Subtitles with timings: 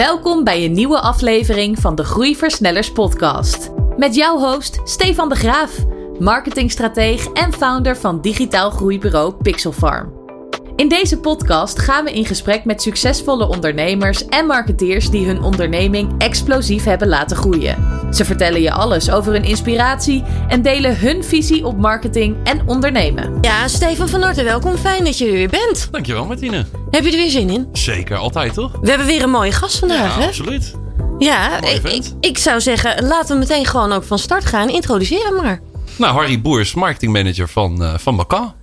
[0.00, 3.70] Welkom bij een nieuwe aflevering van de Groeiversnellers podcast.
[3.96, 5.84] Met jouw host Stefan de Graaf,
[6.18, 10.19] marketingstrateeg en founder van digitaal groeibureau Pixelfarm.
[10.80, 16.14] In deze podcast gaan we in gesprek met succesvolle ondernemers en marketeers die hun onderneming
[16.18, 17.76] explosief hebben laten groeien.
[18.14, 23.38] Ze vertellen je alles over hun inspiratie en delen hun visie op marketing en ondernemen.
[23.40, 24.76] Ja, Stefan van Harte, welkom.
[24.76, 25.88] Fijn dat je er weer bent.
[25.90, 26.66] Dankjewel, Martine.
[26.90, 27.68] Heb je er weer zin in?
[27.72, 28.78] Zeker, altijd toch?
[28.80, 30.26] We hebben weer een mooie gast vandaag, ja, hè?
[30.26, 30.74] absoluut.
[31.18, 34.68] Ja, ik, ik, ik zou zeggen, laten we meteen gewoon ook van start gaan.
[34.68, 35.60] Introduceer hem maar.
[35.96, 38.58] Nou, Harry Boers, marketingmanager van, eh van Macan.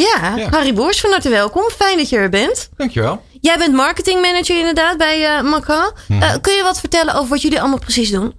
[0.00, 0.48] Ja, Ja.
[0.50, 1.62] Harry Boers, van harte welkom.
[1.76, 2.70] Fijn dat je er bent.
[2.76, 3.22] Dankjewel.
[3.40, 5.92] Jij bent marketingmanager inderdaad bij Macan.
[6.08, 8.34] Eh, kun je wat vertellen over wat jullie allemaal precies doen?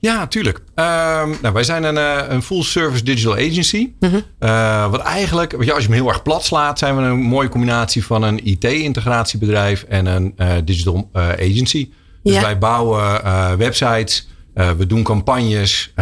[0.00, 0.60] Ja, tuurlijk.
[0.74, 3.92] Ehm, nou, wij zijn een, eh, een full service digital agency.
[4.38, 8.04] Eh, wat eigenlijk, als je hem heel erg plat slaat, zijn we een mooie combinatie
[8.04, 10.34] van een IT-integratiebedrijf en een
[10.64, 11.90] digital agency.
[12.22, 12.40] Dus Ja.
[12.40, 13.22] wij bouwen
[13.58, 15.92] websites, we doen campagnes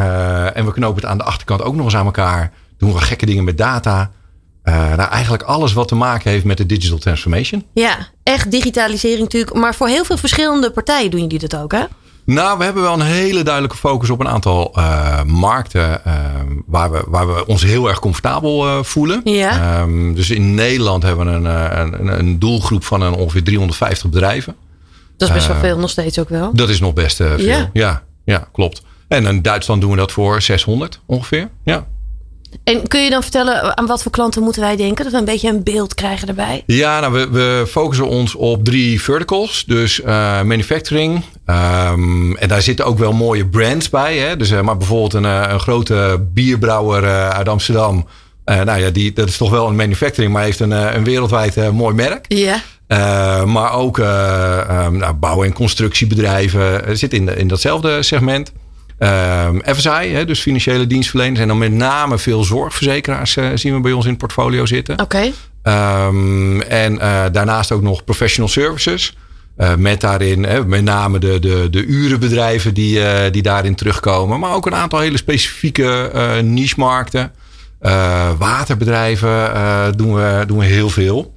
[0.55, 2.53] en we knopen het aan de achterkant ook nog eens aan elkaar.
[2.79, 4.11] Doen we gekke dingen met data.
[4.63, 7.65] Eh, nou, eigenlijk alles wat te maken heeft met de digital transformation.
[7.75, 9.55] Ja, echt digitalisering natuurlijk.
[9.55, 11.85] Maar voor heel veel verschillende partijen doen jullie dat ook, hè?
[12.25, 16.15] Nou, we hebben wel een hele duidelijke focus op een aantal eh, markten eh,
[16.67, 19.21] waar, we, waar we ons heel erg comfortabel voelen.
[19.25, 19.81] Ja.
[19.81, 21.45] Ehm, dus in Nederland hebben we een,
[21.81, 24.57] een, een doelgroep van een ongeveer 350 bedrijven.
[25.17, 26.51] Dat is best wel veel nog steeds ook wel.
[26.55, 27.39] Dat is nog best veel.
[27.39, 27.71] Ja.
[27.73, 28.03] Ja.
[28.25, 28.83] ja, klopt.
[29.09, 31.49] En in Duitsland doen we dat voor 600 ongeveer.
[31.65, 31.87] Ja.
[32.65, 35.05] En kun je dan vertellen aan wat voor klanten moeten wij denken?
[35.05, 36.63] Dat we een beetje een beeld krijgen erbij.
[36.67, 39.65] Ja, nou, we, we focussen ons op drie verticals.
[39.67, 41.23] Dus eh, manufacturing.
[41.47, 44.17] ehm, en daar zitten ook wel mooie brands bij.
[44.19, 44.37] Hè?
[44.37, 48.07] Dus, eh, maar bijvoorbeeld een, eh, een grote bierbrouwer eh, uit Amsterdam.
[48.45, 51.05] Eh, nou ja, die, dat is toch wel een manufacturing, maar heeft een, eh, een
[51.05, 52.25] wereldwijd eh, mooi merk.
[52.29, 52.61] Ja.
[52.87, 58.03] Eh, maar ook eh, ehm, nou, bouw- en constructiebedrijven eh, zitten in, de- in datzelfde
[58.03, 58.53] segment.
[59.03, 61.41] Ehm FSI, hè, dus financiële dienstverleners.
[61.41, 65.01] En dan met name veel zorgverzekeraars eh, zien we bij ons in het portfolio zitten.
[65.01, 65.33] Oké.
[65.63, 69.17] Ehm, en eh, daarnaast ook nog professional services.
[69.57, 74.41] Eh, met daarin hè, met name de, de, de urenbedrijven die, die daarin terugkomen.
[74.41, 76.11] Maar ook een aantal hele specifieke
[76.45, 77.33] niche-markten.
[78.39, 81.35] Waterbedrijven doen, we, doen we heel veel.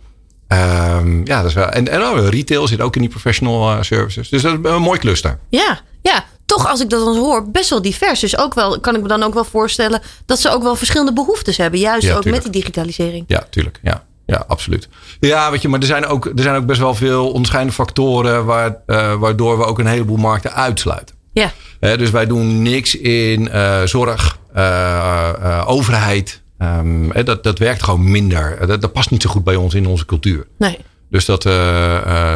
[0.47, 1.69] Ehm, ja, dat is wel.
[1.69, 4.29] En, en oh, retail zit ook in die professional services.
[4.29, 5.39] Dus dat is een mooi cluster.
[5.50, 6.25] Ja, ja.
[6.45, 8.19] Toch als ik dat dan hoor, best wel divers.
[8.19, 11.13] Dus ook wel, kan ik me dan ook wel voorstellen dat ze ook wel verschillende
[11.13, 11.79] behoeftes hebben.
[11.79, 13.23] Juist Ja, ook met die digitalisering.
[13.28, 13.79] Ja, tuurlijk.
[13.83, 14.89] Ja, ja absoluut.
[15.19, 18.45] Ja, weet je, maar er zijn ook, er zijn ook best wel veel onderscheidende factoren
[18.45, 21.16] waar, eh, waardoor we ook een heleboel markten uitsluiten.
[21.33, 26.41] Ja, dus wij doen niks in eh, zorg, eh, overheid.
[26.57, 28.67] Ehm, dat, dat werkt gewoon minder.
[28.67, 30.47] Dat, dat past niet zo goed bij ons in onze cultuur.
[30.57, 30.77] nee.
[31.09, 31.44] Dus dat,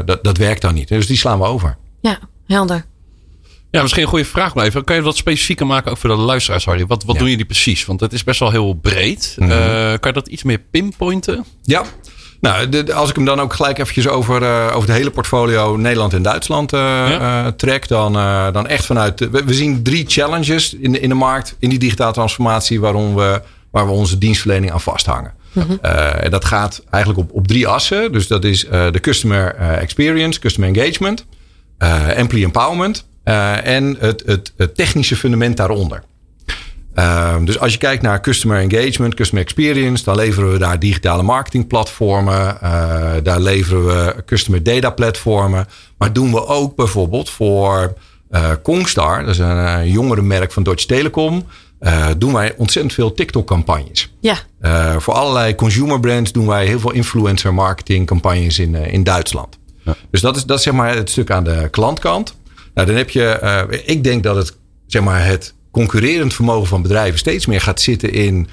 [0.05, 0.87] dat, dat werkt dan niet.
[0.87, 1.77] Dus die slaan we over.
[2.01, 2.85] Ja, helder.
[3.71, 4.83] Ja, misschien een goede vraag maar even.
[4.83, 6.85] Kan je dat specifieker maken ook voor de luisteraars, Harry?
[6.85, 7.21] Wat, wat Ja.
[7.21, 7.85] doen jullie precies?
[7.85, 9.35] Want het is best wel heel breed.
[9.39, 9.51] Mhm.
[9.51, 9.57] Eh,
[9.87, 11.45] kan je dat iets meer pinpointen?
[11.63, 11.83] Ja.
[12.41, 15.75] Nou, de- als ik hem dan ook gelijk eventjes over, eh, over het hele portfolio
[15.77, 17.45] Nederland en Duitsland eh, Ja.
[17.45, 19.17] eh, trek, dan, eh, dan echt vanuit.
[19.17, 22.79] de- we, we zien drie challenges in de, in de markt, in die digitale transformatie,
[22.79, 23.41] waarom we,
[23.71, 25.33] waar we onze dienstverlening aan vasthangen.
[25.81, 28.11] Eh, en dat gaat eigenlijk op, op drie assen.
[28.11, 31.25] Dus dat is eh, de customer experience, customer engagement,
[31.77, 36.03] eh, employee empowerment eh, en het, het, het technische fundament daaronder.
[36.93, 41.23] Ehm, dus als je kijkt naar customer engagement, customer experience, dan leveren we daar digitale
[41.23, 42.61] marketingplatformen.
[42.61, 45.67] eh, daar leveren we customer data platformen.
[45.97, 47.93] Maar doen we ook bijvoorbeeld voor
[48.29, 51.45] eh Kongstar, dat is een eh, jongere merk van Deutsche Telekom,
[51.79, 54.13] eh, doen wij ontzettend veel TikTok-campagnes.
[54.19, 59.03] Ja, Eh, voor allerlei consumer brands doen wij heel veel influencer marketing campagnes in, in
[59.03, 59.57] Duitsland.
[60.11, 62.35] Dus dat is, dat is zeg maar het stuk aan de klantkant.
[62.79, 64.57] Nou, dan heb je, eh, ik denk dat het,
[64.87, 68.47] zeg maar, het concurrerend vermogen van bedrijven steeds meer gaat zitten in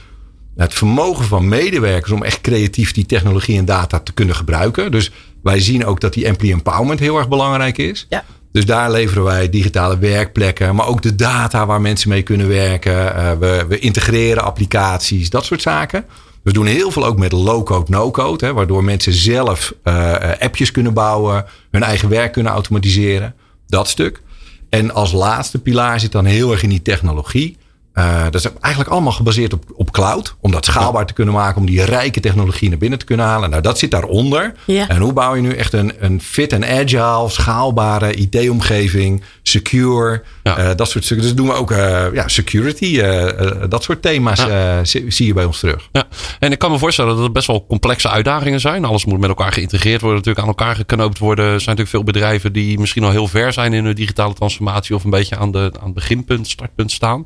[0.57, 4.91] het vermogen van medewerkers om echt creatief die technologie en data te kunnen gebruiken.
[4.91, 5.11] Dus
[5.43, 8.07] wij zien ook dat die employee empowerment heel erg belangrijk is.
[8.09, 8.25] Ja.
[8.53, 13.15] Dus daar leveren wij digitale werkplekken, maar ook de data waar mensen mee kunnen werken.
[13.15, 16.05] Eh, we, we integreren applicaties, dat soort zaken.
[16.43, 21.45] We doen heel veel ook met low-code, no-code, waardoor mensen zelf eh, appjes kunnen bouwen,
[21.71, 23.35] hun eigen werk kunnen automatiseren.
[23.67, 24.23] Dat stuk.
[24.69, 27.57] En als laatste pilaar zit dan heel erg in die technologie.
[27.99, 30.37] Uh, dat is eigenlijk allemaal gebaseerd op, op cloud.
[30.41, 31.61] Om dat schaalbaar te kunnen maken.
[31.61, 33.51] Om die rijke technologie naar binnen te kunnen halen.
[33.51, 34.55] Nou, dat zit daaronder.
[34.65, 34.89] Ja.
[34.89, 39.23] En hoe bouw je nu echt een, een fit en agile, schaalbare IT-omgeving?
[39.43, 40.57] Secure, Ja.
[40.57, 41.27] eh, dat soort stukken.
[41.27, 43.01] Dus doen we ook eh, ja, security.
[43.01, 45.89] eh, eh, dat soort thema's eh, zie, zie je bij ons terug.
[45.93, 46.05] Ja,
[46.39, 48.85] en ik kan me voorstellen dat het best wel complexe uitdagingen zijn.
[48.85, 51.45] Alles moet met elkaar geïntegreerd worden, natuurlijk aan elkaar geknoopt worden.
[51.45, 54.95] Er zijn natuurlijk veel bedrijven die misschien al heel ver zijn in hun digitale transformatie
[54.95, 57.25] of een beetje aan, de, aan het beginpunt, startpunt staan.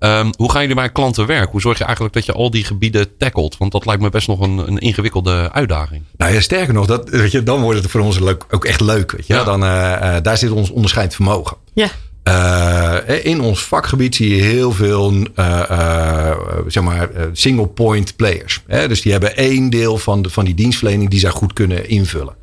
[0.00, 1.50] Ehm, hoe gaan jullie bij klanten werken?
[1.50, 3.56] Hoe zorg je eigenlijk dat je al die gebieden tackelt?
[3.56, 6.02] Want dat lijkt me best nog een, een ingewikkelde uitdaging.
[6.16, 8.80] Nou ja, sterker nog, dat, weet je, dan wordt het voor ons leuk, ook echt
[8.80, 9.12] leuk.
[9.12, 9.34] Weet je?
[9.34, 9.44] Ja.
[9.44, 11.56] Dan, eh, eh, daar zit ons onderscheid vermogen.
[11.72, 11.88] Ja.
[12.22, 16.36] Eh, in ons vakgebied zie je heel veel eh, eh,
[16.66, 18.62] zeg maar, single point players.
[18.66, 18.88] Hè?
[18.88, 22.34] Dus die hebben één deel van, de, van die dienstverlening die zij goed kunnen invullen.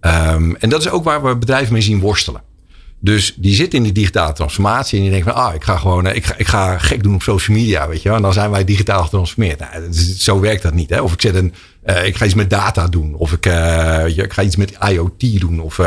[0.00, 2.42] Ehm, en dat is ook waar we bedrijven mee zien worstelen.
[3.06, 6.06] Dus die zitten in die digitale transformatie en die denken van, ah, ik ga gewoon,
[6.06, 8.16] eh, ik ga, ik ga gek doen op social media, weet je wel.
[8.16, 9.58] En dan zijn wij digitaal getransformeerd.
[9.58, 10.90] Nou, zo werkt dat niet.
[10.90, 11.00] Hè?
[11.00, 13.14] Of ik zet een, eh, ik ga iets met data doen.
[13.14, 15.60] Of ik, eh, ik ga iets met IoT doen.
[15.60, 15.80] Of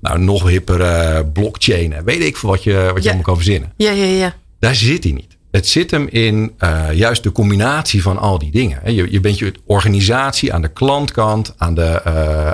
[0.00, 1.94] nou, nog hipper blockchain.
[2.04, 3.06] Weet ik veel wat je, wat je Ja.
[3.06, 3.72] allemaal kan verzinnen.
[3.76, 4.34] Ja, ja, ja.
[4.58, 5.36] Daar zit hij niet.
[5.50, 6.52] Het zit hem in
[6.92, 8.94] juist de combinatie van al die dingen.
[8.94, 12.04] Je, je bent je organisatie aan de klantkant, aan de,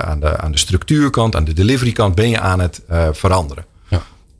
[0.01, 2.81] aan, de, aan de structuurkant, aan de deliverykant ben je aan het
[3.12, 3.65] veranderen.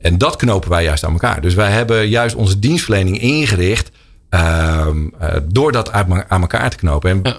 [0.05, 1.41] En dat knopen wij juist aan elkaar.
[1.41, 3.91] Dus wij hebben juist onze dienstverlening ingericht
[4.29, 7.09] ehm, eh, door dat aan elkaar te knopen.
[7.09, 7.37] En Ja.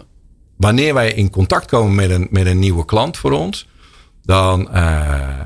[0.56, 3.68] wanneer wij in contact komen met een, met een nieuwe klant voor ons,
[4.22, 4.84] dan, eh,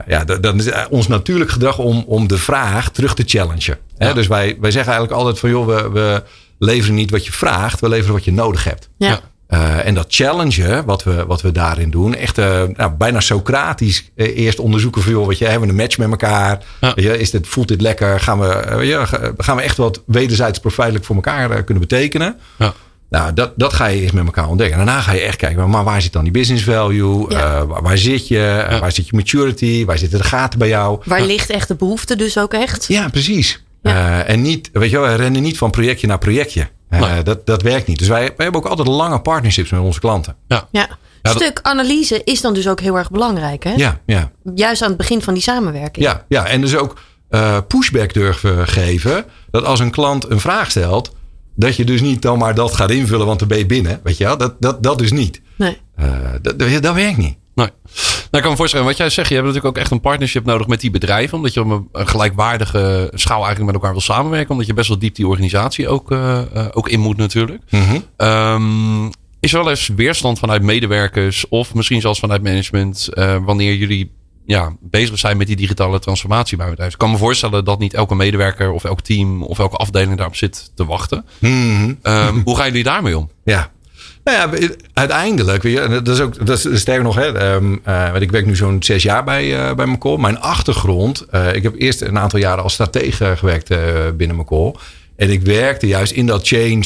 [0.06, 3.78] ja, dan is het ons natuurlijk gedrag om, om de vraag terug te challengen.
[3.96, 4.14] Hè?
[4.14, 6.22] Dus wij, wij zeggen eigenlijk altijd van joh, we, we
[6.58, 8.88] leveren niet wat je vraagt, we leveren wat je nodig hebt.
[8.96, 9.20] Ja.
[9.50, 14.10] Eh, en dat challengen, wat we, wat we daarin doen, echt eh, nou, bijna Socratisch
[14.14, 16.62] eh, eerst onderzoeken van joh, wat je, hebben we een match met elkaar?
[16.80, 16.94] Ja.
[16.94, 18.20] Weet je, is dit, voelt dit lekker?
[18.20, 22.36] Gaan we, gaan we echt wat wederzijds profijtelijk voor elkaar kunnen betekenen?
[22.58, 22.74] Ja.
[23.10, 24.78] Nou, dat, dat ga je eerst met elkaar ontdekken.
[24.78, 27.26] En daarna ga je echt kijken, maar waar zit dan die business value?
[27.28, 27.38] Ja.
[27.38, 28.66] Eh, waar, waar zit je?
[28.80, 29.84] Waar zit je maturity?
[29.84, 31.00] Waar zitten de gaten bij jou?
[31.04, 32.86] Waar ligt echt de behoefte dus ook echt?
[32.88, 33.62] Ja, precies.
[33.82, 34.24] Ja.
[34.24, 36.68] Eh, en niet, weet je wel, we rennen niet van projectje naar projectje.
[36.88, 37.22] Eh, Nee.
[37.22, 37.98] dat, dat werkt niet.
[37.98, 40.36] Dus wij, wij hebben ook altijd lange partnerships met onze klanten.
[40.48, 40.68] Ja.
[40.72, 40.88] Ja.
[41.22, 43.64] dat- stuk analyse is dan dus ook heel erg belangrijk.
[43.64, 43.72] Hè?
[43.76, 46.04] Ja, ja, Juist aan het begin van die samenwerking.
[46.06, 46.46] ja, ja.
[46.46, 49.24] En dus ook eh, pushback durven geven.
[49.50, 51.14] Dat als een klant een vraag stelt,
[51.56, 54.00] dat je dus niet dan maar dat gaat invullen, want dan ben je binnen.
[54.02, 55.40] Weet je wel, dat, dat, dat dus niet.
[55.56, 55.78] Nee.
[55.96, 56.06] Eh,
[56.42, 57.36] dat, dat, dat werkt niet.
[57.60, 57.70] Nee.
[58.30, 60.44] Nou, ik kan me voorstellen, wat jij zegt, je hebt natuurlijk ook echt een partnership
[60.44, 61.36] nodig met die bedrijven.
[61.36, 64.50] Omdat je op een gelijkwaardige schaal eigenlijk met elkaar wil samenwerken.
[64.50, 67.62] Omdat je best wel diep die organisatie ook, eh, eh, ook in moet natuurlijk.
[68.16, 69.06] Ehm,
[69.40, 74.12] is er wel eens weerstand vanuit medewerkers of misschien zelfs vanuit management eh, wanneer jullie
[74.46, 76.94] ja, bezig zijn met die digitale transformatie bij bedrijven?
[76.94, 80.36] Ik kan me voorstellen dat niet elke medewerker of elk team of elke afdeling daarop
[80.36, 81.24] zit te wachten.
[81.38, 81.94] Mhm.
[82.02, 83.30] Ehm, hoe gaan jullie daarmee om?
[83.44, 83.70] Ja.
[84.24, 87.76] Nou ja, uiteindelijk, weet je, en dat is ook, dat is sterker nog, hè, ehm,
[87.84, 90.16] eh, want ik werk nu zo'n zes jaar bij, eh bij McCall.
[90.18, 93.78] Mijn achtergrond, eh, ik heb eerst een aantal jaren als stratege gewerkt eh,
[94.16, 94.74] binnen McCall.
[95.16, 96.84] En ik werkte juist in dat change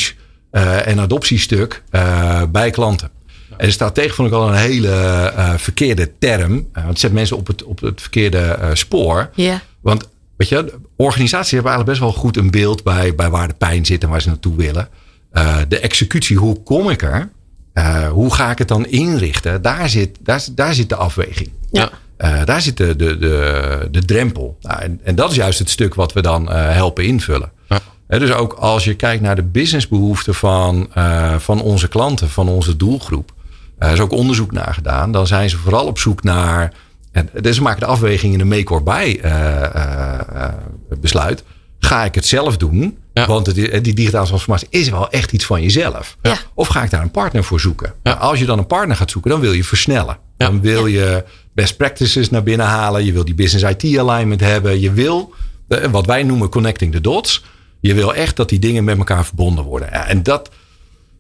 [0.50, 3.10] eh, en adoptiestuk eh, bij klanten.
[3.56, 6.69] En stratege vond ik al een hele eh, verkeerde term.
[6.72, 9.31] want het zet mensen op het, op het verkeerde eh, spoor.
[9.34, 9.62] Ja.
[9.81, 13.54] Want weet je, organisaties hebben eigenlijk best wel goed een beeld bij, bij waar de
[13.54, 14.88] pijn zit en waar ze naartoe willen.
[15.34, 17.28] Eh, de executie, hoe kom ik er?
[17.72, 19.62] Eh, hoe ga ik het dan inrichten?
[19.62, 21.50] Daar zit, daar, daar zit de afweging.
[21.70, 21.90] Ja.
[22.16, 24.56] Eh, daar zit de, de, de, de drempel.
[24.60, 27.50] Nou, en, en dat is juist het stuk wat we dan helpen invullen.
[27.69, 27.81] Ja.
[28.19, 30.88] Dus ook als je kijkt naar de businessbehoeften van,
[31.38, 33.32] van onze klanten, van onze doelgroep.
[33.78, 35.12] Er is ook onderzoek naar gedaan.
[35.12, 36.72] Dan zijn ze vooral op zoek naar.
[37.12, 40.48] En, dus ze maken de afweging in een make or buy eh,
[41.00, 41.44] besluit.
[41.84, 42.98] Ga ik het zelf doen?
[43.14, 43.26] Ja.
[43.26, 46.17] Want het, is- die digitale transformatie is wel echt iets van jezelf.
[46.22, 46.36] Ja.
[46.55, 47.86] Of ga ik daar een partner voor zoeken?
[48.03, 48.10] Ja.
[48.10, 50.19] Nou, als je dan een partner gaat zoeken, dan wil je versnellen.
[50.38, 50.46] Ja.
[50.46, 51.24] Dan wil je
[51.55, 53.05] best practices naar binnen halen.
[53.05, 54.81] Je wil die business IT alignment hebben.
[54.81, 55.34] Je wil,
[55.69, 57.44] eh, wat wij noemen connecting the dots.
[57.81, 59.88] Je wil echt dat die dingen met elkaar verbonden worden.
[59.93, 60.50] Ja, en dat,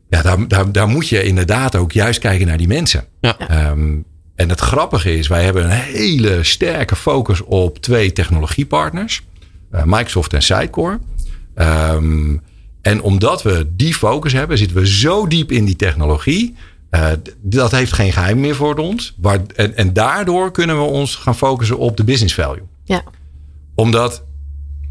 [0.08, 3.04] ja, daar, daar, daar moet je inderdaad ook juist kijken naar die mensen.
[3.20, 3.38] Ja.
[3.38, 3.96] Ehm,
[4.34, 9.22] en het grappige is, wij hebben een hele sterke focus op twee technologiepartners.
[9.74, 10.98] Eh, Microsoft en Sitecore.
[11.54, 12.36] Ehm,
[12.82, 16.54] en omdat we die focus hebben, zitten we zo diep in die technologie.
[16.90, 17.10] eh,
[17.42, 19.14] dat heeft geen geheim meer voor ons.
[19.16, 22.62] Waar, en, en daardoor kunnen we ons gaan focussen op de business value.
[22.84, 23.02] Ja.
[23.74, 24.24] Omdat,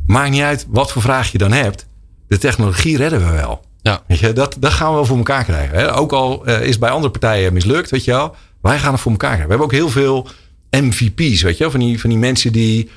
[0.07, 1.87] maakt niet uit wat voor vraag je dan hebt.
[2.27, 3.61] De technologie redden we wel.
[3.81, 4.01] Ja.
[4.07, 5.77] Weet je, dat, dat gaan we wel voor elkaar krijgen.
[5.77, 5.95] Hè?
[5.95, 8.35] Ook al eh, is het bij andere partijen mislukt, weet je wel.
[8.61, 9.57] Wij gaan het voor elkaar krijgen.
[9.57, 10.27] We hebben ook heel veel
[10.69, 11.71] MVP's, weet je wel.
[11.71, 12.89] Van die, van die mensen die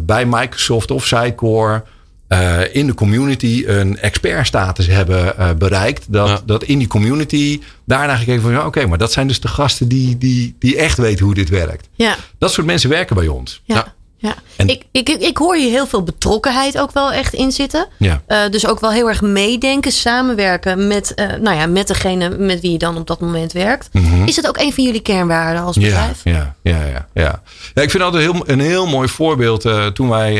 [0.00, 1.82] bij Microsoft of Sitecore...
[2.28, 6.12] eh, in de community een expertstatus hebben uh, bereikt.
[6.12, 6.40] Dat, ja.
[6.46, 9.88] dat in die community daarna gekeken van ja, oké, maar dat zijn dus de gasten
[9.88, 11.88] die, die, die echt weten hoe dit werkt.
[11.94, 12.16] Ja.
[12.38, 13.62] Dat soort mensen werken bij ons.
[13.64, 13.94] Ja.
[14.24, 17.86] Ja, en, ik, ik, ik hoor je heel veel betrokkenheid ook wel echt in zitten.
[17.98, 18.22] Ja.
[18.28, 22.60] Uh, dus ook wel heel erg meedenken, samenwerken met, uh, nou ja, met degene met
[22.60, 23.88] wie je dan op dat moment werkt.
[23.92, 24.26] Mm -hmm.
[24.26, 26.20] Is het ook een van jullie kernwaarden als bedrijf?
[26.24, 26.72] Ja, ja, ja.
[26.72, 27.42] ja, ja.
[27.74, 29.64] ja ik vind dat een heel, een heel mooi voorbeeld.
[29.64, 30.34] Uh, toen wij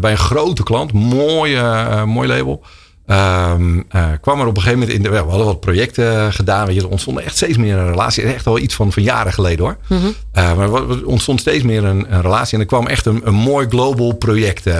[0.00, 1.60] bij een grote klant, mooi,
[2.04, 2.62] mooi label.
[3.10, 5.08] Um, uh, kwam er op een gegeven moment in de.
[5.08, 6.66] We hadden wat projecten gedaan.
[6.66, 8.22] Weet je, er ontstond echt steeds meer een relatie.
[8.22, 9.76] Echt al iets van, van jaren geleden hoor.
[9.88, 10.14] Mm -hmm.
[10.34, 12.54] uh, maar er ontstond steeds meer een, een, relatie.
[12.54, 14.66] En er kwam echt een, een mooi global project.
[14.66, 14.74] Uh,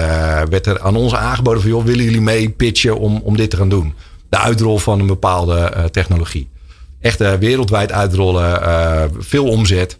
[0.49, 3.57] werd er aan ons aangeboden van joh, willen jullie mee pitchen om, om dit te
[3.57, 3.93] gaan doen?
[4.29, 6.49] De uitrol van een bepaalde technologie.
[6.99, 9.97] Echt wereldwijd uitrollen, veel omzet.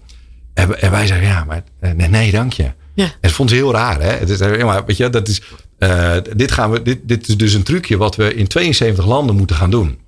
[0.53, 2.71] En, en, wij zeiden ja, maar nee, nee dank je.
[2.93, 3.03] Ja.
[3.03, 4.01] En dat vond ze heel raar.
[4.01, 4.09] Hè?
[4.09, 5.41] Het is, maar weet je, dat is.
[5.83, 9.35] Uh, dit, gaan we, dit, dit is dus een trucje wat we in 72 landen
[9.35, 9.99] moeten gaan doen.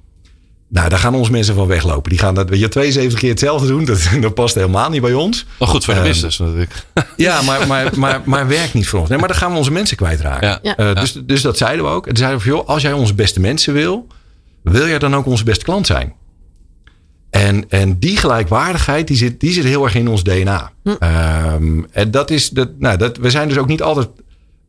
[0.67, 2.09] Nou, daar gaan onze mensen van weglopen.
[2.09, 3.85] Die gaan dat, weet je, 72 keer hetzelfde doen.
[3.85, 5.45] Dat, dat past helemaal niet bij ons.
[5.59, 6.85] Wel goed voor de Uh, business natuurlijk.
[7.17, 9.09] Ja, maar, maar, maar, maar werkt niet voor ons.
[9.09, 10.47] Nee, maar dan gaan we onze mensen kwijtraken.
[10.47, 10.59] Ja.
[10.61, 10.89] Ja.
[10.89, 12.07] Uh, dus, dus dat zeiden we ook.
[12.07, 14.07] En zeiden we van, joh, als jij onze beste mensen wil,
[14.63, 16.13] wil jij dan ook onze beste klant zijn?
[17.29, 20.71] En, en die gelijkwaardigheid, die zit, die zit heel erg in ons DNA.
[20.83, 20.89] Hm.
[20.89, 24.07] Um, en dat is, dat, nou, dat, we zijn dus ook niet altijd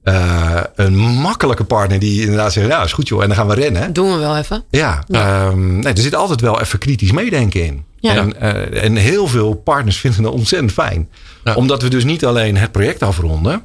[0.05, 3.55] uh, een makkelijke partner die inderdaad zegt, ja, is goed joh, en dan gaan we
[3.55, 3.93] rennen.
[3.93, 4.65] Doen we wel even.
[4.71, 5.47] Ja, Ja.
[5.47, 7.85] Um, nee, er zit altijd wel even kritisch meedenken in.
[8.01, 8.15] Ja.
[8.17, 11.09] En, uh, en heel veel partners vinden dat ontzettend fijn.
[11.45, 11.55] Ja.
[11.55, 13.63] Omdat we dus niet alleen het project afronden,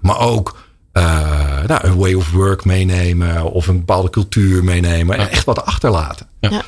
[0.00, 0.56] maar ook
[0.92, 1.02] uh,
[1.66, 6.26] nou, een way of work meenemen of een bepaalde cultuur meenemen en echt wat achterlaten.
[6.40, 6.50] Ja.
[6.50, 6.58] Uh,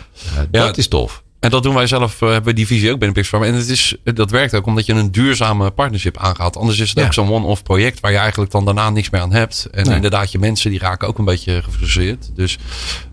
[0.50, 0.66] Ja.
[0.66, 1.22] dat is tof.
[1.40, 3.42] En dat doen wij zelf, uh, hebben we die visie ook binnen Pixfarm.
[3.42, 6.56] En het is, dat werkt ook omdat je een duurzame partnership aangaat.
[6.56, 7.04] Anders is het Ja.
[7.04, 9.68] ook zo'n one-off project waar je eigenlijk dan daarna niks meer aan hebt.
[9.70, 9.94] En Nee.
[9.94, 12.30] inderdaad, je mensen die raken ook een beetje gefrustreerd.
[12.34, 12.58] Dus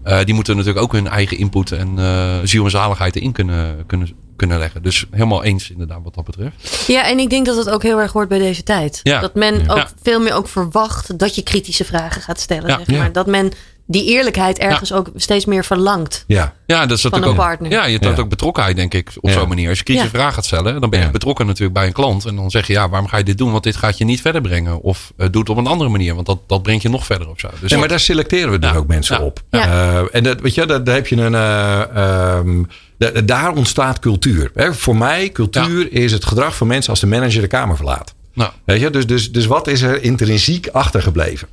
[0.06, 3.86] uh, die moeten natuurlijk ook hun eigen input en uh, ziel en zaligheid erin kunnen,
[3.88, 4.84] kunnen, kunnen leggen.
[4.84, 6.84] Dus helemaal eens inderdaad wat dat betreft.
[6.88, 9.00] Ja, en ik denk dat het ook heel erg hoort bij deze tijd.
[9.04, 9.20] Ja.
[9.20, 9.74] Dat men Ja.
[9.74, 12.80] ook veel meer ook verwacht dat je kritische vragen gaat stellen.
[12.86, 13.12] Zeg maar.
[13.12, 13.52] Dat men
[13.88, 16.24] die eerlijkheid ergens ook steeds meer verlangt.
[16.28, 17.72] Ja, Ja, dat is Van natuurlijk een ook, partner.
[17.72, 18.24] Ja, je toont Ja.
[18.24, 19.36] ook betrokkenheid, denk ik, op Ja.
[19.36, 19.70] zo'n manier.
[19.70, 20.16] Als je kritische Ja.
[20.18, 21.12] vragen gaat stellen, dan ben je Ja.
[21.12, 22.26] betrokken natuurlijk bij een klant.
[22.26, 23.52] En dan zeg je, ja, waarom ga je dit doen?
[23.52, 24.82] Want dit gaat je niet verder brengen.
[24.82, 27.30] Of uh, doe het op een andere manier, want dat, dat brengt je nog verder
[27.30, 27.50] of zo.
[27.60, 29.24] Dus nee, maar daar selecteren we dus ook mensen Ja.
[29.26, 29.42] op.
[29.50, 29.68] Ja.
[29.68, 31.34] Uh, en dat, weet je, daar, daar heb je een.
[31.34, 34.52] Uh, um, da- daar ontstaat cultuur.
[34.54, 34.74] Hè?
[34.74, 38.14] Voor mij, cultuur is het gedrag van mensen als de manager de kamer verlaat.
[38.34, 38.90] nou, Weet je?
[38.90, 41.48] Dus, dus, dus wat is er intrinsiek achtergebleven?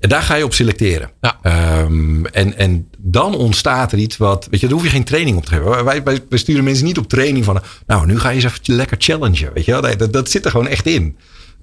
[0.00, 1.10] En daar ga je op selecteren.
[1.20, 1.38] Ja.
[1.82, 4.46] Um, en, en dan ontstaat er iets wat.
[4.50, 5.84] Weet je, daar hoef je geen training op te geven.
[5.84, 7.62] Wij, wij, wij sturen mensen niet op training van.
[7.86, 9.52] Nou, nu ga je eens even lekker challengen.
[9.54, 9.96] Weet je wel?
[9.96, 11.16] Dat, dat zit er gewoon echt in.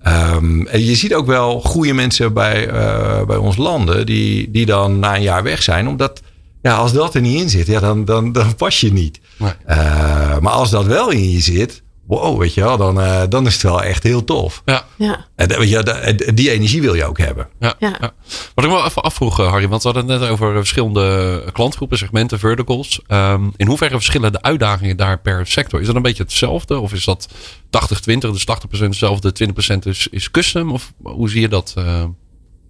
[0.07, 4.05] Um, en je ziet ook wel goede mensen bij, uh, bij ons landen.
[4.05, 5.87] Die, die dan na een jaar weg zijn.
[5.87, 6.21] Omdat
[6.61, 9.19] ja, als dat er niet in zit, ja, dan, dan, dan pas je niet.
[9.37, 9.51] Nee.
[9.69, 11.83] Uh, maar als dat wel in je zit.
[12.07, 14.61] Wow, weet je wel, dan, uh, dan is het wel echt heel tof.
[14.65, 14.85] ja.
[14.97, 15.25] Ja.
[15.35, 17.47] En weet je, de- die energie wil je ook hebben.
[17.59, 17.95] Ja, Ja.
[18.01, 18.13] ja.
[18.55, 21.43] Wat ik me wel even afvroeg, eh, Harry, want we hadden het net over verschillende
[21.53, 23.01] klantgroepen, segmenten, verticals.
[23.07, 25.79] Um, in hoeverre verschillen de uitdagingen daar per sector?
[25.79, 26.79] Is dat een beetje hetzelfde?
[26.79, 27.27] Of is dat
[27.69, 30.71] 80-20, dus 80% hetzelfde, 20% is, is custom?
[30.71, 31.73] Of hoe zie je dat?
[31.77, 32.03] Uh?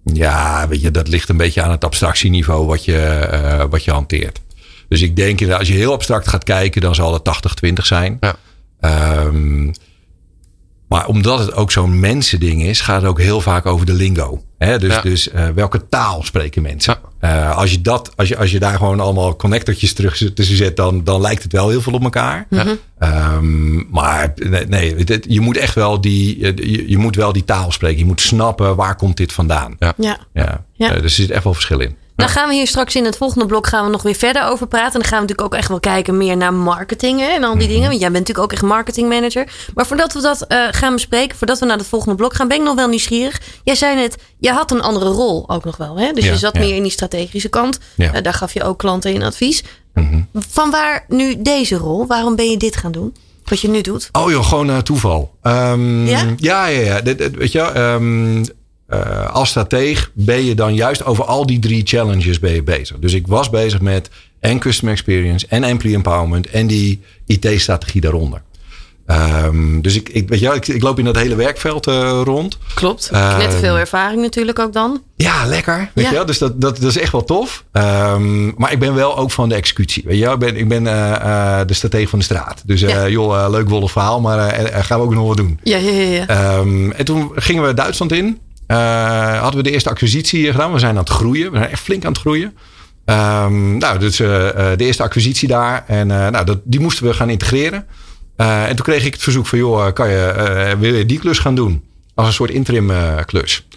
[0.04, 3.92] Ja, weet je, dat ligt een beetje aan het abstractieniveau wat je, uh, wat je
[3.92, 4.42] hanteert.
[4.90, 8.18] Dus ik denk, als je heel abstract gaat kijken, dan zal het 80-20 zijn.
[8.20, 8.36] Ja.
[8.82, 9.72] Um,
[10.88, 14.44] maar omdat het ook zo'n mensending is, gaat het ook heel vaak over de lingo.
[14.58, 14.80] Hè?
[14.80, 15.02] Dus, Ja.
[15.02, 16.98] dus uh, welke taal spreken mensen?
[17.22, 17.50] Ja.
[17.50, 20.76] Uh, als, je dat, als, je, als je daar gewoon allemaal connectortjes terug tussen zet,
[20.76, 22.46] dan, dan lijkt het wel heel veel op elkaar.
[22.50, 22.70] Mhm.
[23.00, 24.34] Um, maar
[24.68, 24.96] nee,
[25.28, 28.00] je moet echt wel die, je, je moet wel die taal spreken.
[28.00, 29.76] Je moet snappen waar komt dit vandaan.
[29.80, 29.94] Ja.
[29.98, 30.18] ja.
[30.34, 30.66] Ja.
[30.74, 30.96] Ja.
[30.96, 31.96] Uh, dus er zit echt wel verschil in.
[32.16, 34.68] Dan gaan we hier straks in het volgende blok gaan we nog weer verder over
[34.68, 34.94] praten.
[34.94, 37.58] En dan gaan we natuurlijk ook echt wel kijken meer naar marketing hè, en al
[37.58, 37.88] die dingen.
[37.88, 39.48] Want jij bent natuurlijk ook echt marketingmanager.
[39.74, 42.58] Maar voordat we dat uh, gaan bespreken, voordat we naar het volgende blok gaan, ben
[42.58, 43.42] ik nog wel nieuwsgierig.
[43.64, 46.00] Jij zei net, jij had een andere rol ook nog wel.
[46.00, 46.12] Hè?
[46.12, 46.60] Dus Ja, je zat ja.
[46.60, 47.80] meer in die strategische kant.
[47.96, 48.16] Ja.
[48.16, 49.64] Uh, daar gaf je ook klanten in advies.
[49.94, 50.22] Mhm.
[50.34, 52.08] Van waar nu deze rol?
[52.08, 53.16] Waarom ben je dit gaan doen?
[53.46, 54.10] Wat je nu doet?
[54.12, 55.36] Oh joh, gewoon uh, toeval.
[55.44, 56.24] Um, Ja?
[56.38, 57.30] Ja, ja, ja.
[57.32, 58.46] Weet je, um,
[58.90, 62.98] uh, als strateeg ben je dan juist over al die drie challenges ben je bezig.
[63.00, 68.42] Dus ik was bezig met en customer experience en employee empowerment en die IT-strategie daaronder.
[69.08, 72.58] Um, dus ik, ik, weet je, ik, ik loop in dat hele werkveld uh, rond.
[72.74, 73.10] Klopt.
[73.12, 75.02] Ehm, Net veel ervaring natuurlijk ook dan.
[75.16, 75.90] Ja, lekker.
[75.94, 76.10] Weet Ja.
[76.10, 76.26] je wel?
[76.26, 77.64] Dus dat, dat, dat is echt wel tof.
[77.72, 80.04] Um, maar ik ben wel ook van de executie.
[80.06, 80.30] Weet je?
[80.30, 82.62] Ik ben, ik ben uh, uh, de stratege van de straat.
[82.66, 83.08] Dus Ja.
[83.08, 85.60] joh, leuk wollig verhaal, maar gaan we ook nog wat doen.
[85.64, 86.26] Ja, ja, ja.
[86.28, 86.64] ja.
[86.96, 88.40] En toen gingen we Duitsland in.
[88.68, 90.74] Hadden we de eerste acquisitie gedaan.
[90.74, 91.52] We zijn aan het groeien.
[91.52, 92.58] We zijn echt flink aan het groeien.
[93.06, 95.84] Um, nou, dus de eerste acquisitie daar.
[95.88, 97.86] En nou, dat, die moesten we gaan integreren.
[98.36, 101.56] en toen kreeg ik het verzoek van, joh, kan je, wil je die klus gaan
[101.56, 101.84] doen?
[102.14, 102.92] Als een soort interim
[103.26, 103.68] klus.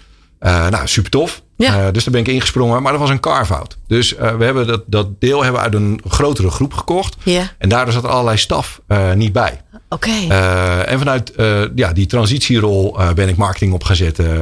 [0.40, 1.42] nou, super tof.
[1.57, 1.90] Ja.
[1.90, 2.83] dus daar ben ik ingesprongen.
[2.83, 3.78] Maar dat was een carve-out.
[3.87, 7.16] Dus we hebben dat, dat deel hebben we uit een grotere groep gekocht.
[7.23, 7.52] Ja.
[7.59, 8.80] En daardoor zat allerlei staf
[9.14, 9.61] niet bij.
[9.88, 10.11] Oké.
[10.28, 14.40] Uh, en vanuit uh, ja, die transitierol uh, ben ik marketing op gaan zetten.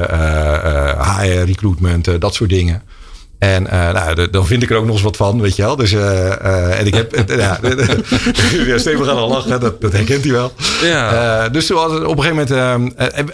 [0.99, 2.83] HR, recruitment, dat soort dingen.
[3.39, 5.75] En nou, dan vind ik er ook nog eens wat van, weet je wel.
[5.75, 7.59] Dus, en ik heb, ja,
[8.67, 10.51] ja, Steven gaat al lachen, dat, dat herkent hij wel.
[10.81, 11.49] Ja.
[11.49, 12.49] dus op een gegeven moment,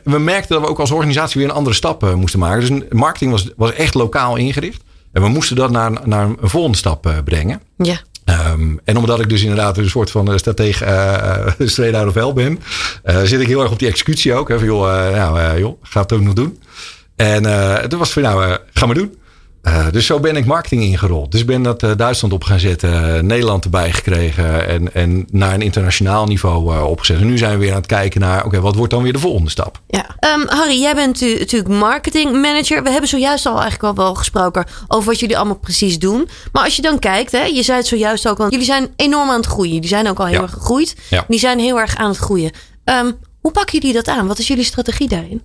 [0.03, 2.59] we merkten dat we ook als organisatie weer een andere stap moesten maken.
[2.59, 4.81] Dus marketing was, was echt lokaal ingericht.
[5.11, 7.61] En we moesten dat naar, naar een volgende stap brengen.
[7.77, 8.01] Ja.
[8.25, 12.33] Um, en omdat ik dus inderdaad een soort van stratege uh, straight out of hell
[12.33, 12.59] ben,
[13.27, 14.49] zit ik heel erg op die executie ook.
[14.49, 16.59] Hè, van joh, nou, joh, ga het ook nog doen.
[17.15, 17.43] En
[17.89, 19.17] toen was van nou, ga maar doen.
[19.67, 21.31] Uh, dus zo ben ik marketing ingerold.
[21.31, 25.61] Dus ben dat uh, Duitsland op gaan zetten, Nederland erbij gekregen en, en naar een
[25.61, 27.19] internationaal niveau uh, opgezet.
[27.19, 29.19] En nu zijn we weer aan het kijken naar, oké, wat wordt dan weer de
[29.19, 29.81] volgende stap?
[29.87, 30.05] Ja.
[30.35, 32.83] Um, Harry, jij bent natuurlijk marketing manager.
[32.83, 36.29] We hebben zojuist al eigenlijk al wel gesproken over wat jullie allemaal precies doen.
[36.51, 39.29] Maar als je dan kijkt, hè, je zei het zojuist ook al, jullie zijn enorm
[39.29, 39.81] aan het groeien.
[39.81, 40.41] Die zijn ook al heel ja.
[40.41, 40.95] erg gegroeid.
[41.09, 41.25] Ja.
[41.27, 42.51] Die zijn heel erg aan het groeien.
[42.85, 44.27] Um, hoe pakken jullie dat aan?
[44.27, 45.41] Wat is jullie strategie daarin?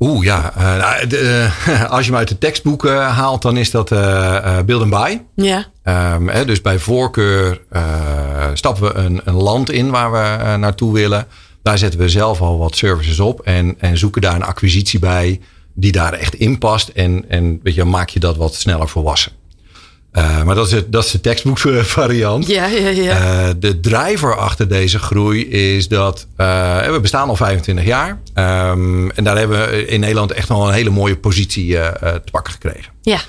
[0.00, 0.52] Oeh, ja.
[0.58, 3.88] Uh, de, uh, als je hem uit de tekstboeken uh, haalt, dan is dat
[4.66, 5.22] build and buy.
[5.34, 5.66] Ja.
[6.14, 7.60] Um, hè, dus bij voorkeur
[8.54, 11.26] stappen we een, een, land in waar we naartoe willen.
[11.62, 15.40] Daar zetten we zelf al wat services op en, en zoeken daar een acquisitie bij
[15.74, 16.88] die daar echt in past.
[16.88, 19.32] En, en weet je, maak je dat wat sneller volwassen.
[20.12, 22.46] Uh, maar dat is, het, dat is de tekstboekvariant.
[22.46, 23.46] Ja, ja, ja.
[23.46, 28.20] Uh, de driver achter deze groei is dat uh, we bestaan al 25 jaar.
[28.34, 32.52] Um, en daar hebben we in Nederland echt al een hele mooie positie te pakken
[32.52, 32.92] gekregen.
[33.02, 33.20] Ja.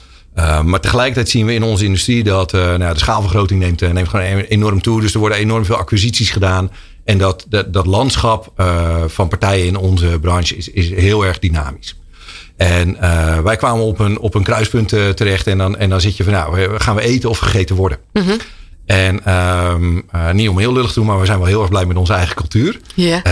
[0.62, 4.82] maar tegelijkertijd zien we in onze industrie dat nou, de schaalvergroting neemt, neemt gewoon enorm
[4.82, 5.02] toe.
[5.02, 6.72] Dus er worden enorm veel acquisities gedaan.
[7.04, 8.52] En dat, dat, dat landschap
[9.08, 11.96] van partijen in onze branche is, is heel erg dynamisch.
[12.60, 15.48] En uh, wij kwamen op een, op een kruispunt uh, terecht.
[15.48, 17.98] En dan, en dan zit je van, nou, gaan we eten of gegeten worden?
[18.13, 18.38] Mm -hmm.
[18.86, 21.70] En um, uh, niet om heel lullig te doen, maar we zijn wel heel erg
[21.70, 22.80] blij met onze eigen cultuur.
[22.94, 23.25] Yeah.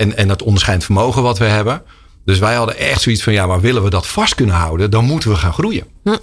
[0.00, 1.82] en, en dat onderscheidend vermogen wat we hebben.
[2.24, 5.04] Dus wij hadden echt zoiets van, ja, maar willen we dat vast kunnen houden, dan
[5.04, 5.84] moeten we gaan groeien.
[6.04, 6.16] Hm.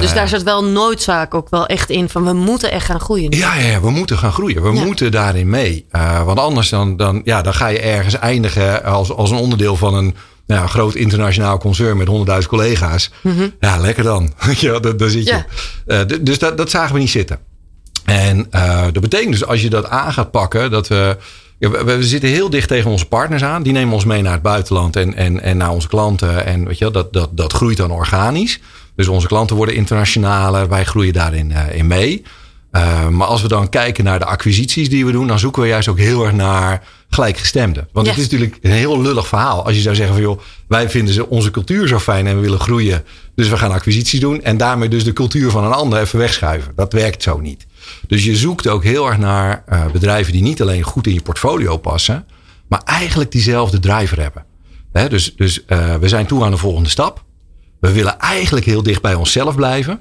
[0.00, 3.30] dus daar zit wel noodzaak ook wel echt in van we moeten echt gaan groeien.
[3.30, 4.62] Ja, ja, we moeten gaan groeien.
[4.62, 4.84] We ja.
[4.84, 5.86] moeten daarin mee.
[6.24, 9.94] want anders dan, dan, ja, dan ga je ergens eindigen als, als een onderdeel van
[9.94, 10.14] een
[10.48, 13.10] nou, een groot internationaal concern met honderdduizend collega's.
[13.22, 13.54] Mm -hmm.
[13.60, 14.32] Ja, lekker dan.
[14.58, 15.44] ja, daar, daar zit je.
[15.86, 17.38] Uh, dus dat, dat zagen we niet zitten.
[18.04, 21.16] En uh, dat betekent dus als je dat aan gaat pakken, dat we.
[21.58, 23.62] Ja, we, we, zitten heel dicht tegen onze partners aan.
[23.62, 26.46] Die nemen ons mee naar het buitenland en, en, en naar onze klanten.
[26.46, 28.60] En weet je, dat, dat, dat groeit dan organisch.
[28.96, 30.68] Dus onze klanten worden internationaler.
[30.68, 32.24] Wij groeien daarin uh, in mee.
[32.72, 35.68] Uh, maar als we dan kijken naar de acquisities die we doen, dan zoeken we
[35.68, 37.88] juist ook heel erg naar gelijkgestemden.
[37.92, 39.64] Want het is natuurlijk een heel lullig verhaal.
[39.64, 42.40] Als je zou zeggen van joh, wij vinden ze onze cultuur zo fijn en we
[42.40, 43.04] willen groeien.
[43.34, 46.72] Dus we gaan acquisities doen en daarmee dus de cultuur van een ander even wegschuiven.
[46.76, 47.66] Dat werkt zo niet.
[48.06, 51.22] Dus je zoekt ook heel erg naar uh, bedrijven die niet alleen goed in je
[51.22, 52.26] portfolio passen,
[52.68, 54.44] maar eigenlijk diezelfde driver hebben.
[54.92, 57.24] Hè, dus dus uh, we zijn toe aan de volgende stap.
[57.80, 60.00] We willen eigenlijk heel dicht bij onszelf blijven.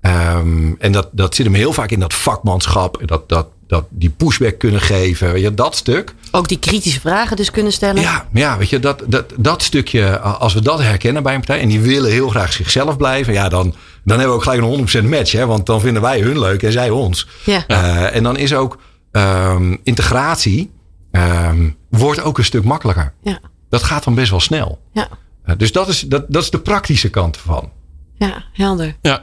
[0.00, 3.02] Um, en dat, dat zit hem heel vaak in dat vakmanschap.
[3.04, 5.32] Dat, dat, dat die pushback kunnen geven.
[5.32, 6.14] Weet je, dat stuk.
[6.30, 8.02] Ook die kritische vragen dus kunnen stellen.
[8.02, 11.60] Ja, ja weet je, dat, dat, dat stukje, als we dat herkennen bij een partij.
[11.60, 13.32] En die willen heel graag zichzelf blijven.
[13.32, 15.32] Ja, dan, dan hebben we ook gelijk een 100% match.
[15.32, 17.28] Hè, want dan vinden wij hun leuk en zij ons.
[17.44, 17.64] Ja.
[17.68, 18.78] Uh, en dan is ook
[19.12, 20.70] um, integratie.
[21.10, 23.12] Um, wordt ook een stuk makkelijker.
[23.22, 23.38] Ja.
[23.68, 24.80] Dat gaat dan best wel snel.
[24.92, 25.08] Ja.
[25.46, 27.70] Uh, dus dat is, dat, dat is de praktische kant ervan.
[28.18, 28.96] Ja, helder.
[29.02, 29.22] Ja,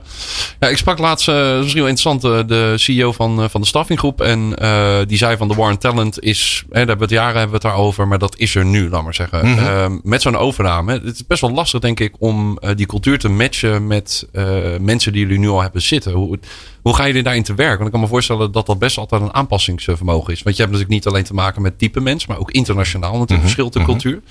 [0.60, 3.68] ja ik sprak laatst, uh, misschien wel interessant, uh, de CEO van, uh, van de
[3.68, 4.22] staffinggroep.
[4.22, 7.40] En uh, die zei van de War Talent is, hè, daar hebben we het jaren
[7.40, 9.50] hebben we het daarover, maar dat is er nu, laat maar zeggen.
[9.50, 9.60] Mhm.
[9.64, 10.94] Uh, met zo'n overname.
[10.94, 14.46] Het is best wel lastig, denk ik, om uh, die cultuur te matchen met uh,
[14.80, 16.12] mensen die jullie nu al hebben zitten.
[16.12, 16.40] Hoe,
[16.82, 17.76] hoe gaan jullie daarin te werken?
[17.76, 20.44] Want ik kan me voorstellen dat dat best altijd een aanpassingsvermogen is.
[20.44, 23.30] Want je hebt natuurlijk niet alleen te maken met type mens, maar ook internationaal natuurlijk
[23.38, 23.42] Mhm.
[23.42, 24.22] verschilt de cultuur.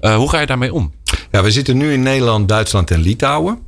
[0.00, 0.92] Uh, hoe ga je daarmee om?
[1.30, 3.58] Ja, we zitten nu in Nederland, Duitsland en Litouwen.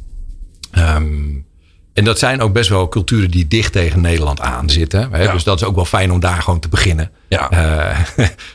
[0.78, 1.46] Um,
[1.96, 5.08] en dat zijn ook best wel culturen die dicht tegen Nederland aan zitten.
[5.12, 5.22] Hè?
[5.22, 5.32] Ja.
[5.32, 7.10] Dus dat is ook wel fijn om daar gewoon te beginnen.
[7.28, 7.48] Ja.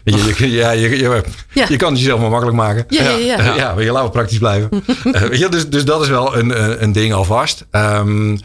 [0.03, 1.65] Uh, je, je, ja, je, je, Ja.
[1.69, 2.85] je kan het jezelf maar makkelijk maken.
[2.89, 3.55] Ja, ja, ja.
[3.55, 4.69] Ja, maar je laten we praktisch blijven.
[5.03, 7.65] uh, weet je, dus, dus dat is wel een, een, ding alvast.
[7.71, 8.39] Um,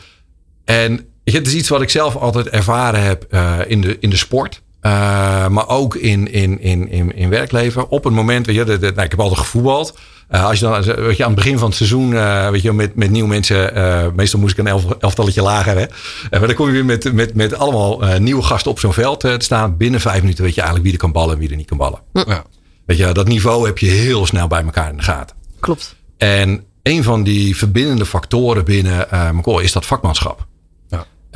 [0.65, 4.17] en het is iets wat ik zelf altijd ervaren heb uh, in, de, in de
[4.17, 4.63] sport.
[4.83, 7.89] Uh, maar ook in, in, in, in, in werkleven.
[7.89, 9.99] Op het moment, weet je, de, de, nou, ik heb altijd gevoetbald.
[10.31, 12.73] Uh, als je dan, weet je, aan het begin van het seizoen, uh, weet je,
[12.73, 15.87] met, met nieuwe mensen, meestal moest ik een elf, elftalletje lager, hè.
[16.31, 19.35] maar dan kom je weer met, met, met allemaal nieuwe gasten op zo'n veld te
[19.39, 19.77] staan.
[19.77, 21.79] Binnen vijf minuten weet je eigenlijk wie er kan ballen en wie er niet kan
[21.79, 22.01] ballen.
[22.13, 22.45] Ja.
[22.87, 25.37] Weet je, dat niveau heb je heel snel bij elkaar in de gaten.
[25.61, 25.97] Klopt.
[26.17, 29.07] En een van die verbindende factoren binnen
[29.47, 30.47] uh, is dat vakmanschap.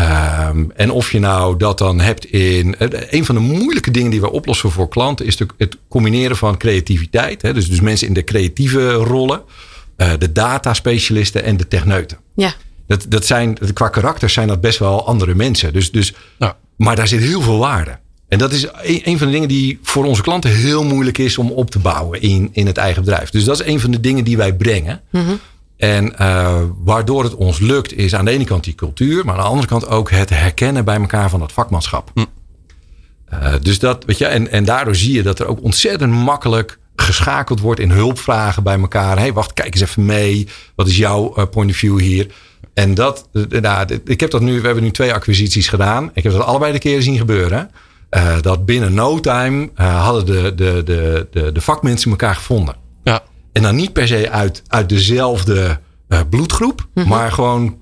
[0.01, 2.75] Um, en of je nou dat dan hebt in.
[3.11, 7.43] Een van de moeilijke dingen die we oplossen voor klanten is het combineren van creativiteit.
[7.43, 7.53] Hè?
[7.53, 9.43] Dus, dus mensen in de creatieve rollen,
[9.97, 12.19] uh, de data specialisten en de techneuten.
[12.35, 12.55] Ja.
[12.87, 15.73] Dat, dat zijn, qua karakter zijn dat best wel andere mensen.
[15.73, 16.57] Dus, dus, ja.
[16.77, 17.99] Maar daar zit heel veel waarde.
[18.29, 21.39] En dat is een, een, van de dingen die voor onze klanten heel moeilijk is
[21.39, 23.31] om op te bouwen in, in het eigen bedrijf.
[23.31, 25.01] Dus dat is een van de dingen die wij brengen.
[25.11, 25.41] Mm -hmm.
[25.81, 29.41] En uh, waardoor het ons lukt, is aan de ene kant die cultuur, maar aan
[29.41, 32.11] de andere kant ook het herkennen bij elkaar van dat vakmanschap.
[32.15, 32.25] Hm.
[33.33, 36.79] Uh, dus dat, weet je, en, en daardoor zie je dat er ook ontzettend makkelijk
[36.97, 39.17] geschakeld wordt in hulpvragen bij elkaar.
[39.17, 40.49] Hé, hey, wacht, kijk eens even mee.
[40.75, 42.27] Wat is jouw uh, point of view hier?
[42.75, 46.11] En dat, nou, ik heb dat nu, we hebben nu twee acquisities gedaan.
[46.15, 47.71] Ik heb dat allebei de keren zien gebeuren.
[48.11, 52.80] Uh, dat binnen no time hadden de, de, de, de, de vakmensen elkaar gevonden.
[53.53, 57.13] En dan niet per se uit, uit dezelfde uh, bloedgroep, mm -hmm.
[57.13, 57.79] maar gewoon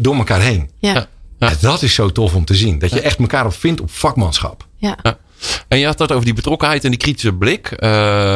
[0.00, 0.70] door elkaar heen.
[0.78, 1.06] Ja.
[1.38, 1.52] ja.
[1.60, 2.78] dat is zo tof om te zien.
[2.78, 4.66] Dat je echt elkaar op vindt op vakmanschap.
[4.76, 4.98] Ja.
[5.02, 5.18] ja.
[5.68, 7.70] En je had het over die betrokkenheid en die kritische blik.
[7.70, 7.78] Uh,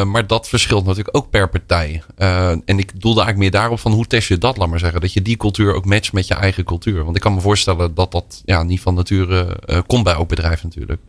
[0.04, 2.02] maar dat verschilt natuurlijk ook per partij.
[2.18, 5.00] Uh, en ik doelde eigenlijk meer daarop van hoe test je dat, laat maar zeggen.
[5.00, 7.04] Dat je die cultuur ook matcht met je eigen cultuur.
[7.04, 10.28] Want ik kan me voorstellen dat dat ja, niet van nature uh, komt bij elk
[10.28, 11.00] bedrijf natuurlijk.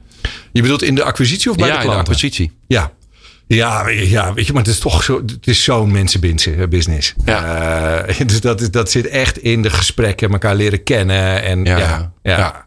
[0.51, 1.99] Je bedoelt in de acquisitie of bij ja, de klanten?
[1.99, 2.51] in de acquisitie.
[2.67, 2.91] Ja,
[3.55, 7.13] ja, ja, weet je, maar het is toch zo, het is zo'n mensenbusiness.
[7.25, 8.07] Ja.
[8.07, 11.43] Uh, dus dat, is, dat zit echt in de gesprekken, elkaar leren kennen.
[11.43, 12.11] En ja, ja.
[12.21, 12.65] ja, ja.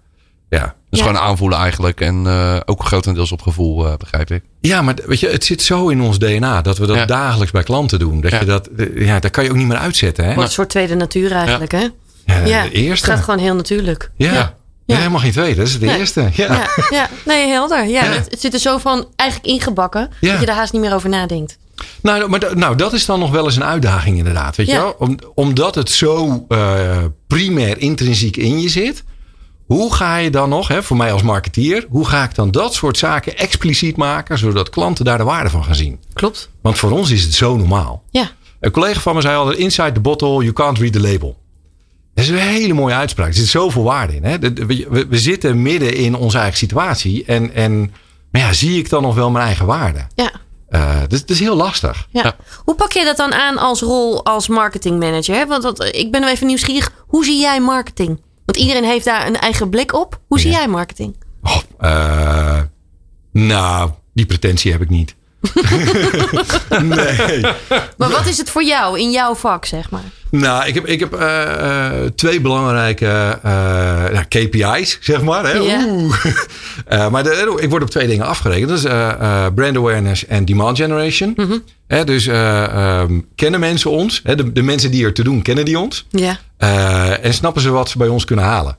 [0.49, 0.75] ja.
[0.91, 2.01] Dus gewoon aanvoelen eigenlijk.
[2.01, 4.43] En uh, ook grotendeels op gevoel, uh, begrijp ik.
[4.61, 7.05] Ja, maar weet je, het zit zo in ons DNA dat we dat ja.
[7.05, 8.21] dagelijks bij klanten doen.
[8.21, 10.25] Dat je dat, ja, dat kan je ook niet meer uitzetten.
[10.25, 10.35] Hè?
[10.35, 11.87] Wordt een soort tweede natuur eigenlijk, hè?
[12.27, 13.07] Ja, de eerste.
[13.07, 14.11] Het gaat gewoon heel natuurlijk.
[14.17, 14.55] ja.
[14.87, 14.97] Ja.
[14.97, 15.55] helemaal geen tweede.
[15.55, 15.99] Dat is de nee.
[15.99, 16.31] eerste.
[16.33, 16.69] Ja.
[16.91, 17.87] Ja, nee, helder.
[17.87, 20.95] Ja, Het, het, zit er zo van eigenlijk ingebakken dat je er haast niet meer
[20.95, 21.59] over nadenkt.
[22.01, 24.57] Nou, maar, nou, dat is dan nog wel eens een uitdaging inderdaad.
[24.57, 24.95] Weet je wel?
[24.99, 29.05] Om, omdat het zo uh, primair intrinsiek in je zit.
[29.67, 32.75] Hoe ga je dan nog, hè, voor mij als marketeer, hoe ga ik dan dat
[32.75, 36.01] soort zaken expliciet maken, zodat klanten daar de waarde van gaan zien?
[36.13, 36.51] Klopt.
[36.61, 38.03] Want voor ons is het zo normaal.
[38.11, 38.31] Ja.
[38.61, 41.37] Een collega van me zei altijd: Inside the bottle, you can't read the label.
[42.15, 43.29] Dat is een hele mooie uitspraak.
[43.29, 44.25] Er zit zoveel waarde in.
[44.25, 44.39] Hè?
[44.39, 47.25] We, we, zitten midden in onze eigen situatie.
[47.25, 47.93] En, en
[48.31, 50.07] maar ja, zie ik dan nog wel mijn eigen waarde?
[50.15, 50.31] Ja.
[50.71, 52.07] Uh, dus het is heel lastig.
[52.11, 52.23] Ja.
[52.23, 52.37] ja.
[52.65, 55.47] Hoe pak je dat dan aan als rol als marketingmanager?
[55.47, 56.93] Want dat, ik ben nu even nieuwsgierig.
[57.07, 58.21] Hoe zie jij marketing?
[58.45, 60.21] Want iedereen heeft daar een eigen blik op.
[60.29, 60.57] Hoe zie ja.
[60.57, 61.17] jij marketing?
[61.43, 62.61] Oh, uh,
[63.33, 65.15] nou, die pretentie heb ik niet.
[66.83, 67.41] nee.
[67.97, 70.05] Maar wat is het voor jou in jouw vak, zeg maar?
[70.31, 73.53] Nou, ik heb, ik heb uh, uh, twee belangrijke uh,
[74.13, 75.45] nou, KPI's, zeg maar.
[75.45, 75.59] Hè?
[75.59, 77.11] Yeah.
[77.13, 78.69] maar de, ik word op twee dingen afgerekend.
[78.69, 78.85] Dat is
[79.55, 81.33] brand awareness en demand generation.
[81.37, 81.63] Mm -hmm.
[81.87, 84.21] Hè, dus um, kennen mensen ons?
[84.25, 86.07] Hè, de, de, mensen die er te doen, kennen die ons?
[86.11, 86.39] Ja.
[87.21, 88.77] en snappen ze wat ze bij ons kunnen halen?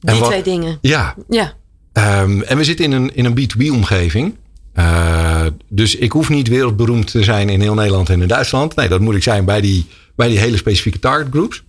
[0.00, 0.78] Die wat, twee dingen.
[0.80, 1.14] Ja.
[1.28, 1.52] ja.
[1.92, 4.34] Um, en we zitten in een, in een B2B-omgeving.
[4.78, 8.74] Uh, dus ik hoef niet wereldberoemd te zijn in heel Nederland en in Duitsland.
[8.74, 11.62] Nee, dat moet ik zijn bij die, bij die hele specifieke target groups.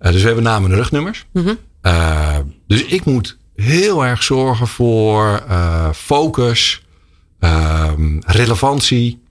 [0.00, 1.24] Uh, dus we hebben namen en rugnummers.
[1.32, 1.58] Mm -hmm.
[1.82, 5.42] uh, dus ik moet heel erg zorgen voor
[5.94, 6.82] focus,
[7.40, 9.22] ehm, relevantie.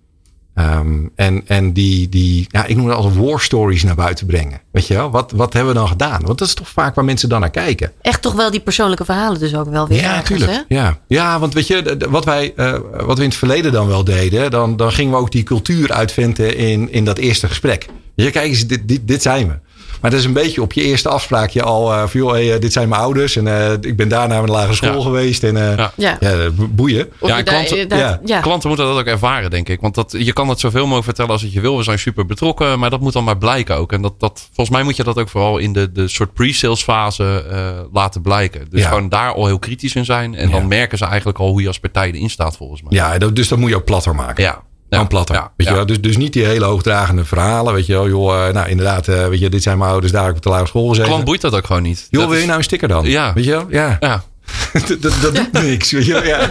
[0.56, 4.62] Um, en en die, die, ja, ik noem het als war stories naar buiten brengen.
[4.72, 6.22] Weet je wel, wat, wat hebben we dan gedaan?
[6.26, 7.92] Want dat is toch vaak waar mensen dan naar kijken.
[8.02, 10.66] Echt toch wel die persoonlijke verhalen dus ook wel weer Ja, natuurlijk.
[10.68, 10.98] Ja.
[11.08, 12.72] ja, want weet je, wat, wij, uh,
[13.06, 15.92] wat we in het verleden dan wel deden, dan, dan gingen we ook die cultuur
[15.92, 17.88] uitventen in, in dat eerste gesprek.
[18.16, 19.60] Je, kijk eens, dit, dit, dit zijn we.
[20.04, 22.74] Maar dat is een beetje op je eerste afspraakje al uh, van joh, hey, dit
[22.74, 25.02] zijn mijn ouders en uh, ik ben daarna naar een lagere school ja.
[25.02, 26.18] geweest en uh, ja.
[26.20, 26.50] ja.
[26.70, 27.10] boeien.
[27.22, 27.88] Ja, klanten,
[28.26, 28.40] ja.
[28.42, 29.82] klanten moeten dat ook ervaren, denk ik.
[29.82, 31.78] Want dat, je kan het zoveel mogelijk vertellen als het je wil.
[31.78, 33.92] We zijn super betrokken, maar dat moet dan maar blijken ook.
[33.92, 36.84] En dat, dat, volgens mij moet je dat ook vooral in de, de soort pre-sales
[36.84, 37.46] fase
[37.94, 38.68] laten blijken.
[38.70, 40.36] Dus gewoon daar al heel kritisch in zijn.
[40.36, 42.92] En dan merken ze eigenlijk al hoe je als partij erin staat, volgens mij.
[42.94, 44.44] Ja, dus dat moet je ook platter maken.
[44.44, 44.62] Ja.
[44.94, 45.36] Ja, platter.
[45.36, 45.86] Ja, weet je wel?
[45.86, 47.74] Dus, dus niet die hele hoogdragende verhalen.
[47.74, 50.38] Weet je wel, joh, nou inderdaad, weet je, dit zijn mijn ouders, daar heb ik
[50.38, 51.10] op de lagere school gezeten.
[51.10, 52.08] Klant boeit dat ook gewoon niet.
[52.10, 53.06] Joh, dat wil je nou een sticker dan?
[53.06, 53.34] Ja.
[53.34, 53.66] Weet je wel?
[53.70, 53.98] Ja.
[54.00, 54.24] ja.
[54.88, 55.92] dat, dat, dat doet niks.
[55.92, 56.14] Weet je?
[56.14, 56.50] Ja, ja.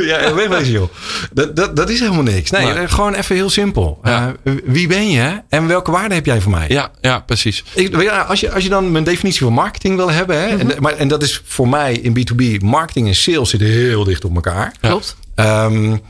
[0.00, 0.90] ja wegwezen joh.
[1.32, 2.50] Dat, dat, dat is helemaal niks.
[2.50, 2.88] Nee, nee.
[2.88, 3.98] gewoon even heel simpel.
[4.02, 4.34] Ja.
[4.44, 6.68] Uh, wie ben je en welke waarde heb jij voor mij?
[6.68, 7.64] Ja, ja precies.
[7.74, 10.40] Ik, als, je, als je dan mijn definitie van marketing wil hebben.
[10.40, 10.70] Hè, mm -hmm.
[10.70, 12.62] en, maar, en dat is voor mij in B2B.
[12.64, 14.72] Marketing en sales zitten heel dicht op elkaar.
[14.80, 15.16] Klopt.
[15.34, 16.00] Um,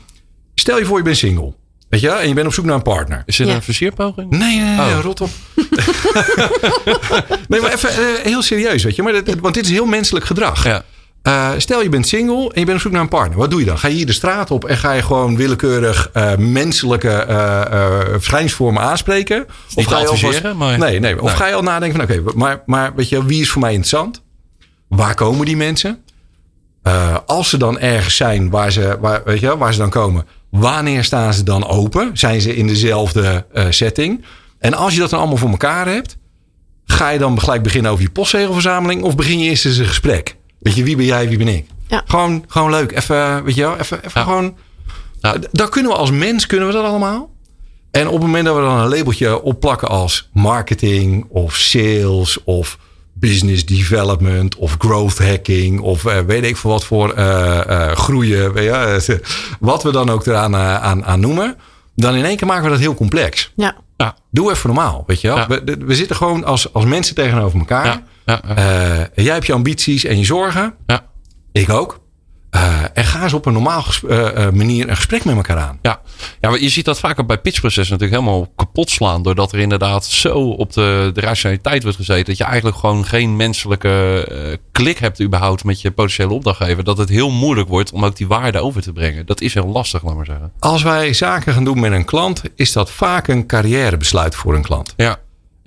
[0.61, 1.53] stel je voor je bent single.
[1.89, 3.23] Weet je, en je bent op zoek naar een partner.
[3.25, 3.55] Is dit ja.
[3.55, 4.29] een versierpoging?
[4.29, 4.99] Nee, nee, nee, oh.
[5.01, 5.29] rot op.
[7.47, 9.03] nee, maar even uh, heel serieus, weet je.
[9.03, 10.63] Maar dit, want dit is heel menselijk gedrag.
[10.63, 10.83] Ja.
[11.23, 13.37] Uh, stel je bent single en je bent op zoek naar een partner.
[13.37, 13.77] Wat doe je dan?
[13.77, 17.25] Ga je hier de straat op en ga je gewoon willekeurig uh, menselijke
[18.11, 19.45] verschijningsvormen aanspreken?
[19.47, 20.79] Of Niet ga je alvast, maar...
[20.79, 21.21] nee, nee.
[21.21, 21.35] Of nee.
[21.35, 23.73] ga je al nadenken van oké, okay, maar, maar weet je, wie is voor mij
[23.73, 24.23] interessant?
[24.87, 26.03] Waar komen die mensen?
[27.25, 31.03] als ze dan ergens zijn waar ze, waar, weet je, waar ze dan komen, Wanneer
[31.03, 32.17] staan ze dan open?
[32.17, 34.25] Zijn ze in dezelfde uh, setting?
[34.59, 36.17] En als je dat dan allemaal voor elkaar hebt,
[36.85, 40.35] ga je dan gelijk beginnen over je postzegelverzameling of begin je eerst eens een gesprek?
[40.59, 41.65] Weet je, wie ben jij, wie ben ik?
[41.87, 42.03] Ja.
[42.05, 42.91] Gewoon, gewoon leuk.
[42.91, 44.23] Even, weet je wel, even, even ja.
[44.23, 44.55] gewoon.
[45.21, 45.35] Ja.
[45.51, 47.29] Dat kunnen we als mens, kunnen we dat allemaal.
[47.91, 52.77] En op het moment dat we dan een labeltje opplakken als marketing of sales of
[53.21, 58.53] business development of growth hacking of uh, weet ik veel wat voor uh, uh, groeien,
[58.53, 59.19] weet je,
[59.59, 61.55] wat we dan ook eraan aan, aan noemen,
[61.95, 63.51] dan in één keer maken we dat heel complex.
[63.55, 63.75] Ja.
[63.97, 64.15] ja.
[64.31, 65.37] Doe even normaal, weet je wel.
[65.37, 65.47] Ja.
[65.47, 67.85] We, we, zitten gewoon als, als mensen tegenover elkaar.
[67.85, 68.03] Ja.
[68.25, 69.09] Ja.
[69.15, 70.73] jij hebt je ambities en je zorgen.
[70.85, 71.05] Ja.
[71.51, 72.00] Ik ook.
[72.55, 75.79] Uh, en ga eens op een normaal uh, manier een gesprek met elkaar aan.
[75.81, 76.01] Ja,
[76.39, 79.23] ja maar je ziet dat vaak bij pitchprocessen natuurlijk helemaal kapot slaan.
[79.23, 82.25] Doordat er inderdaad zo op de, de rationaliteit wordt gezeten.
[82.25, 86.83] Dat je eigenlijk gewoon geen menselijke uh, klik hebt überhaupt met je potentiële opdrachtgever.
[86.83, 89.25] Dat het heel moeilijk wordt om ook die waarde over te brengen.
[89.25, 90.51] Dat is heel lastig, laat maar zeggen.
[90.59, 94.61] Als wij zaken gaan doen met een klant, is dat vaak een carrièrebesluit voor een
[94.61, 94.93] klant.
[94.97, 95.19] Ja.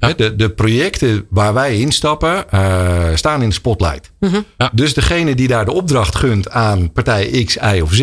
[0.09, 0.15] Ja.
[0.17, 4.11] De, de projecten waar wij instappen uh, staan in de spotlight.
[4.21, 4.45] Mm -hmm.
[4.59, 4.71] ja.
[4.73, 8.01] Dus degene die daar de opdracht gunt aan partij X, Y of Z,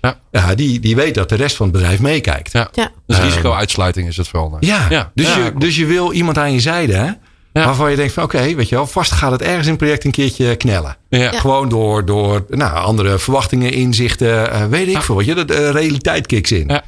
[0.00, 0.18] ja.
[0.30, 2.52] ja die, die weet dat de rest van het bedrijf meekijkt.
[2.52, 2.70] Ja.
[3.06, 4.56] Dus risico-uitsluiting is het vooral.
[4.60, 5.10] Ja, ja.
[5.14, 7.10] Dus, je, dus je wil iemand aan je zijde hè,
[7.52, 9.80] waarvan je denkt van oké, okay, weet je wel, vast gaat het ergens in het
[9.80, 10.96] project een keertje knellen.
[11.10, 15.14] Gewoon door, door nou, andere verwachtingen, inzichten, uh, weet ik veel.
[15.14, 16.80] Wat je, de, de realiteit kicks in.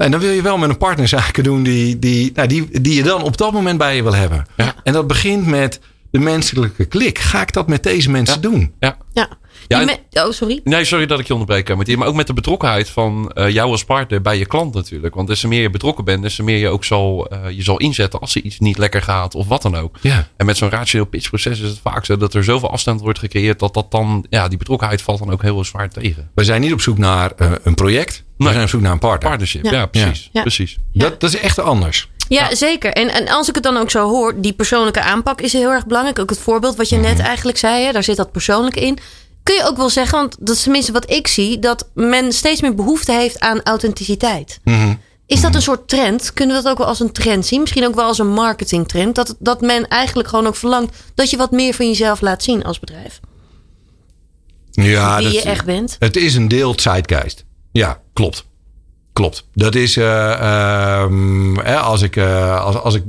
[0.00, 2.94] En dan wil je wel met een partner zaken doen die, die, nou, die, die
[2.94, 4.46] je dan op dat moment bij je wil hebben.
[4.56, 4.74] Ja.
[4.82, 7.18] En dat begint met de menselijke klik.
[7.18, 8.40] Ga ik dat met deze mensen ja.
[8.40, 8.72] doen?
[8.78, 8.96] Ja.
[9.12, 9.28] ja.
[9.68, 10.60] Ja, oh, sorry.
[10.64, 11.98] Nee, sorry dat ik je onderbreek, Martien.
[11.98, 15.14] Maar ook met de betrokkenheid van uh, jou als partner bij je klant natuurlijk.
[15.14, 17.62] Want des te meer je betrokken bent, des te meer je ook zal, uh, je
[17.62, 19.96] zal inzetten als er iets niet lekker gaat of wat dan ook.
[20.00, 20.28] Ja.
[20.36, 23.58] En met zo'n rationeel pitchproces is het vaak zo dat er zoveel afstand wordt gecreëerd
[23.58, 26.30] dat dat dan, ja, die betrokkenheid valt dan ook heel zwaar tegen.
[26.34, 28.24] We zijn niet op zoek naar uh, een project.
[28.36, 28.52] We nee.
[28.52, 29.28] zijn op zoek naar een partner.
[29.28, 30.30] Partnership, ja, ja precies.
[30.32, 30.40] Ja.
[30.40, 30.78] precies.
[30.92, 32.08] Dat, dat is echt anders.
[32.28, 32.92] Ja, ja, zeker.
[32.92, 35.86] En, en als ik het dan ook zo hoor, die persoonlijke aanpak is heel erg
[35.86, 36.18] belangrijk.
[36.18, 37.04] Ook het voorbeeld wat je Mhm.
[37.04, 38.98] net eigenlijk zei, hè, daar zit dat persoonlijk in.
[39.42, 42.60] Kun je ook wel zeggen, want dat is tenminste wat ik zie, dat men steeds
[42.60, 44.60] meer behoefte heeft aan authenticiteit.
[44.64, 44.94] Mhm.
[45.26, 46.32] Is dat een soort trend?
[46.32, 47.60] Kunnen we dat ook wel als een trend zien?
[47.60, 49.14] Misschien ook wel als een marketingtrend.
[49.14, 52.64] Dat, dat men eigenlijk gewoon ook verlangt dat je wat meer van jezelf laat zien
[52.64, 53.20] als bedrijf.
[54.70, 55.96] Ja, Wie dat, je echt bent.
[55.98, 57.44] Het is een deel zeitgeist.
[57.72, 58.44] Ja, klopt.
[59.12, 59.46] Klopt.
[59.54, 63.04] Dat is uh, um, als ik, uh, als, als ik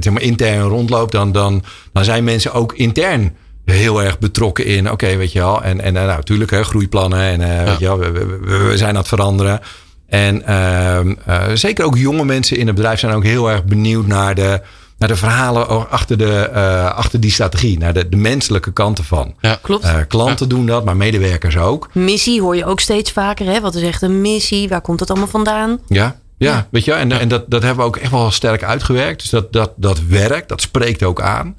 [0.00, 4.84] zeg maar intern rondloop, dan, dan, dan zijn mensen ook intern heel erg betrokken in.
[4.84, 5.62] Oké, okay, weet je wel.
[5.62, 7.20] En, en nou, natuurlijk, hè, groeiplannen.
[7.20, 7.64] En ja.
[7.64, 9.60] weet je wel, we, we, we, zijn aan het veranderen.
[10.06, 11.14] En ehm,
[11.56, 14.60] zeker ook jonge mensen in het bedrijf zijn ook heel erg benieuwd naar de,
[15.00, 17.78] naar de verhalen achter, de, uh, achter die strategie.
[17.78, 19.34] Naar de, de menselijke kanten van.
[19.40, 19.84] Ja, klopt.
[19.84, 20.54] Uh, klanten ja.
[20.54, 21.88] doen dat, maar medewerkers ook.
[21.92, 23.46] Missie hoor je ook steeds vaker.
[23.46, 23.60] Hè?
[23.60, 24.68] Wat is echt een missie?
[24.68, 25.78] Waar komt het allemaal vandaan?
[25.88, 26.66] Ja, ja, ja.
[26.70, 29.20] weet je, en, en dat, dat hebben we ook echt wel sterk uitgewerkt.
[29.20, 31.56] Dus dat, dat, dat werkt, dat spreekt ook aan.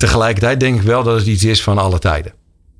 [0.00, 2.32] Tegelijkertijd denk ik wel dat het iets is van alle tijden.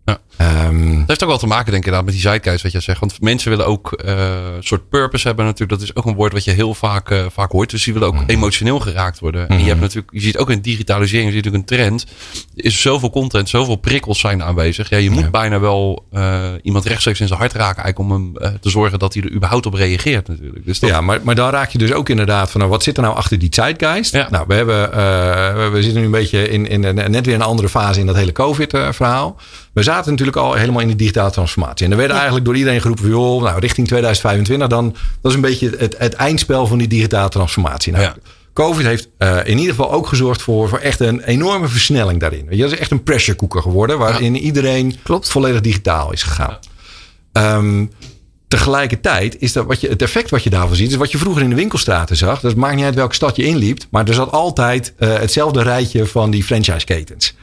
[0.04, 0.18] Ja.
[0.40, 3.00] Um, dat heeft ook wel te maken, denk ik, met die zeitgeist, wat je zegt.
[3.00, 4.14] Want mensen willen ook uh,
[4.56, 5.80] een soort purpose hebben, natuurlijk.
[5.80, 7.70] Dat is ook een woord wat je heel vaak, uh, vaak hoort.
[7.70, 8.24] Dus die willen ook -hmm.
[8.26, 9.48] emotioneel geraakt worden.
[9.48, 12.06] En je hebt natuurlijk, je ziet ook in digitalisering, je ziet natuurlijk een trend.
[12.56, 14.88] Er is zoveel content, zoveel prikkels zijn aanwezig.
[14.88, 15.30] Ja, je moet ja.
[15.30, 19.14] bijna wel uh, iemand rechtstreeks in zijn hart raken, eigenlijk om hem te zorgen dat
[19.14, 20.66] hij er überhaupt op reageert, natuurlijk.
[20.66, 20.90] Dus dat...
[20.90, 23.16] Ja, maar, maar dan raak je dus ook inderdaad van, nou, wat zit er nou
[23.16, 24.12] achter die zeitgeist?
[24.12, 24.28] Ja.
[24.30, 24.90] Nou, we hebben,
[25.72, 28.16] we zitten nu een beetje in, in, in net weer een andere fase in dat
[28.16, 29.36] hele COVID-verhaal.
[29.72, 31.84] We zaten natuurlijk al helemaal in die digitale transformatie.
[31.86, 32.16] En er werd ja.
[32.16, 36.14] eigenlijk door iedereen geroepen: joh, nou, richting 2025, dan dat is een beetje het, het
[36.14, 37.92] eindspel van die digitale transformatie.
[37.92, 38.16] Nou, ja.
[38.52, 42.46] COVID heeft uh, in ieder geval ook gezorgd voor, voor echt een enorme versnelling daarin.
[42.50, 44.40] Je, dat is echt een pressure cooker geworden, waarin ja.
[44.40, 45.28] iedereen Klopt.
[45.28, 46.58] volledig digitaal is gegaan.
[47.32, 47.90] Um,
[48.48, 51.42] tegelijkertijd is dat wat je, het effect wat je daarvan ziet, is wat je vroeger
[51.42, 52.40] in de winkelstraten zag.
[52.40, 56.06] Het maakt niet uit welke stad je inliep, maar er zat altijd uh, hetzelfde rijtje
[56.06, 57.34] van die franchise-ketens.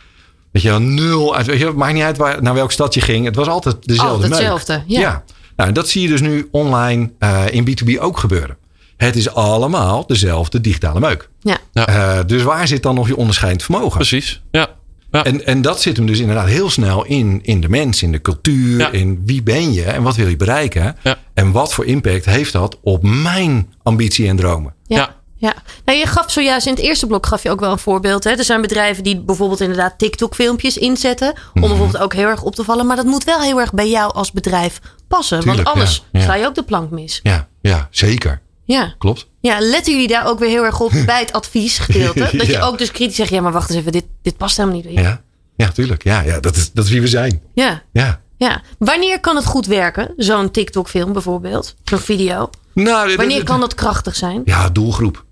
[0.57, 1.35] Weet je wel, nul.
[1.43, 3.25] Weet je, het maakt niet uit waar, naar welke stad je ging.
[3.25, 4.11] Het was altijd dezelfde.
[4.11, 4.39] Altijd meuk.
[4.39, 5.23] hetzelfde, ja.
[5.55, 8.57] Nou, en dat zie je dus nu online eh, in B2B ook gebeuren.
[8.97, 11.29] Het is allemaal dezelfde digitale meuk.
[11.41, 11.57] Ja.
[11.71, 11.87] Ja.
[11.87, 13.97] Eh, dus waar zit dan nog je onderscheidend vermogen?
[13.97, 14.41] Precies.
[14.51, 14.69] Ja.
[15.11, 15.23] ja.
[15.23, 18.21] En, en dat zit hem dus inderdaad heel snel in, in de mens, in de
[18.21, 18.91] cultuur, Ja.
[18.91, 20.95] in wie ben je en wat wil je bereiken.
[21.03, 21.17] Ja.
[21.33, 24.73] En wat voor impact heeft dat op mijn ambitie en dromen?
[24.87, 25.15] Ja.
[25.37, 25.47] Ja.
[25.47, 25.53] ja.
[25.85, 28.23] Nou, je gaf zojuist in het eerste blok gaf je ook wel een voorbeeld.
[28.23, 28.31] Hè?
[28.31, 31.29] Er zijn bedrijven die bijvoorbeeld inderdaad TikTok-filmpjes inzetten.
[31.29, 31.67] Om Mhm.
[31.69, 32.85] bijvoorbeeld ook heel erg op te vallen.
[32.85, 35.39] Maar dat moet wel heel erg bij jou als bedrijf passen.
[35.39, 36.25] Tuurlijk, want anders ja, ja.
[36.25, 37.19] sla je ook de plank mis.
[37.23, 38.41] Ja, ja zeker.
[38.65, 38.95] Ja.
[38.97, 39.27] Klopt.
[39.41, 42.19] ja, letten jullie daar ook weer heel erg op bij het adviesgedeelte?
[42.37, 42.61] Dat je Ja.
[42.65, 44.99] ook dus kritisch zegt, ja maar wacht eens even, dit, dit past helemaal niet.
[44.99, 45.21] Ja,
[45.55, 46.03] ja tuurlijk.
[46.03, 47.41] Ja, ja dat, is, dat is wie we zijn.
[47.53, 47.81] Ja.
[47.93, 48.21] Ja.
[48.37, 48.61] ja.
[48.79, 50.13] Wanneer kan het goed werken?
[50.17, 52.49] Zo'n TikTok-film bijvoorbeeld, zo'n video.
[52.73, 54.41] Nou, Wanneer kan dat krachtig zijn?
[54.45, 55.25] Ja, doelgroep.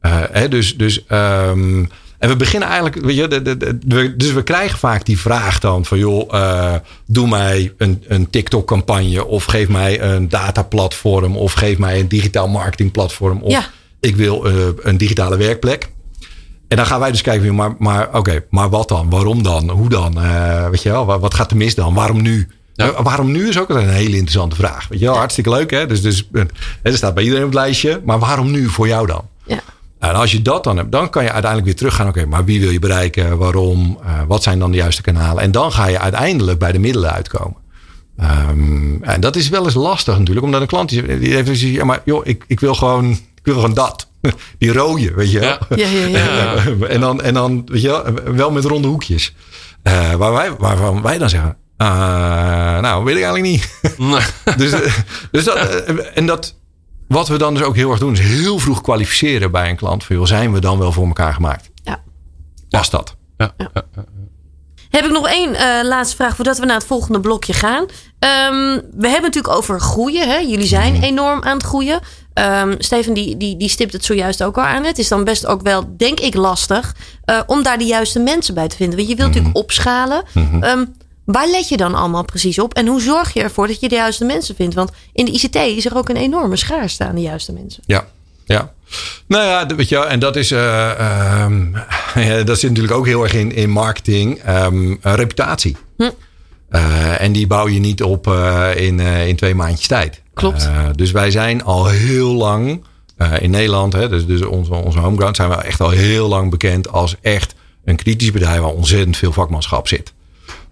[0.00, 1.84] Eh, hè, dus, dus, ehm,
[2.18, 5.18] en we beginnen eigenlijk, weet je, de, de, de- we- dus we krijgen vaak die
[5.18, 6.74] vraag dan van, joh, eh,
[7.06, 12.48] doe mij een, een TikTok-campagne of geef mij een dataplatform of geef mij een digitaal
[12.48, 13.64] marketingplatform of Ja.
[14.00, 15.88] ik wil eh, een digitale werkplek.
[16.68, 19.10] En dan gaan wij dus kijken, maar, maar oké, maar wat dan?
[19.10, 19.70] Waarom dan?
[19.70, 20.22] Hoe dan?
[20.22, 21.94] Eh, weet je wel, wat, wat gaat er mis dan?
[21.94, 22.48] Waarom nu?
[22.74, 23.02] Ja.
[23.02, 24.88] Waarom nu is ook een hele interessante vraag.
[24.88, 25.86] Weet je wel, hartstikke leuk hè?
[25.86, 26.28] Dus, dus
[26.82, 29.22] er staat bij iedereen op het lijstje, maar waarom nu voor jou dan?
[29.46, 29.60] Ja.
[29.98, 32.08] En als je dat dan hebt, dan kan je uiteindelijk weer teruggaan.
[32.08, 33.38] Oké, maar wie wil je bereiken?
[33.38, 33.98] Waarom?
[34.04, 35.42] Eh, wat zijn dan de juiste kanalen?
[35.42, 37.56] En dan ga je uiteindelijk bij de middelen uitkomen.
[38.16, 41.84] Ehm, en dat is wel eens lastig natuurlijk, omdat een klant die die heeft ja,
[41.84, 44.06] maar joh, ik, ik wil gewoon, ik wil gewoon dat.
[44.58, 45.48] Die rode, weet je wel.
[45.48, 45.88] Ja.
[45.88, 46.54] Ja, ja, ja.
[46.88, 49.34] En, dan, en dan, weet je wel, wel met ronde hoekjes.
[49.82, 51.86] Eh, waar wij, waarvan wij dan zeggen, eh,
[52.80, 53.96] nou, weet ik eigenlijk niet.
[53.98, 54.20] Nee.
[54.56, 54.74] dus,
[55.30, 55.56] dus dat,
[56.14, 56.54] en dat,
[57.08, 60.04] wat we dan dus ook heel erg doen, is heel vroeg kwalificeren bij een klant.
[60.04, 61.70] Van, joh, zijn we dan wel voor elkaar gemaakt?
[61.82, 62.02] Ja.
[62.68, 63.16] Past dat?
[63.36, 63.54] Ja.
[63.56, 63.70] Ja.
[64.90, 67.84] Heb ik nog één eh, laatste vraag voordat we naar het volgende blokje gaan.
[68.18, 70.28] Ehm, we hebben het natuurlijk over groeien.
[70.28, 70.36] Hè?
[70.36, 71.02] Jullie zijn Mhm.
[71.02, 72.00] enorm aan het groeien.
[72.34, 74.84] Ehm, Steven die, die, die stipt het zojuist ook al aan.
[74.84, 76.94] Het is dan best ook wel, denk ik, lastig
[77.24, 78.96] eh, om daar de juiste mensen bij te vinden.
[78.96, 79.64] Want je wilt natuurlijk Mhm.
[79.64, 80.22] opschalen.
[80.60, 80.84] Ehm,
[81.32, 82.74] waar let je dan allemaal precies op?
[82.74, 84.74] En hoe zorg je ervoor dat je de juiste mensen vindt?
[84.74, 87.82] Want in de ICT is er ook een enorme schaarste aan de juiste mensen.
[87.86, 88.06] Ja,
[88.44, 88.72] ja.
[89.26, 91.72] Nou ja, weet je, en dat is, eh, ehm,
[92.28, 95.76] ja, dat zit natuurlijk ook heel erg in, in marketing, ehm, eh, reputatie.
[95.96, 96.10] Hm.
[96.68, 100.22] Eh, en die bouw je niet op eh, in, in twee maandjes tijd.
[100.34, 100.68] Klopt.
[100.94, 102.84] Dus wij zijn al heel lang
[103.38, 106.92] in Nederland, hè, dus, dus onze, onze homeground, zijn we echt al heel lang bekend
[106.92, 110.12] als echt een kritisch bedrijf waar ontzettend veel vakmanschap zit.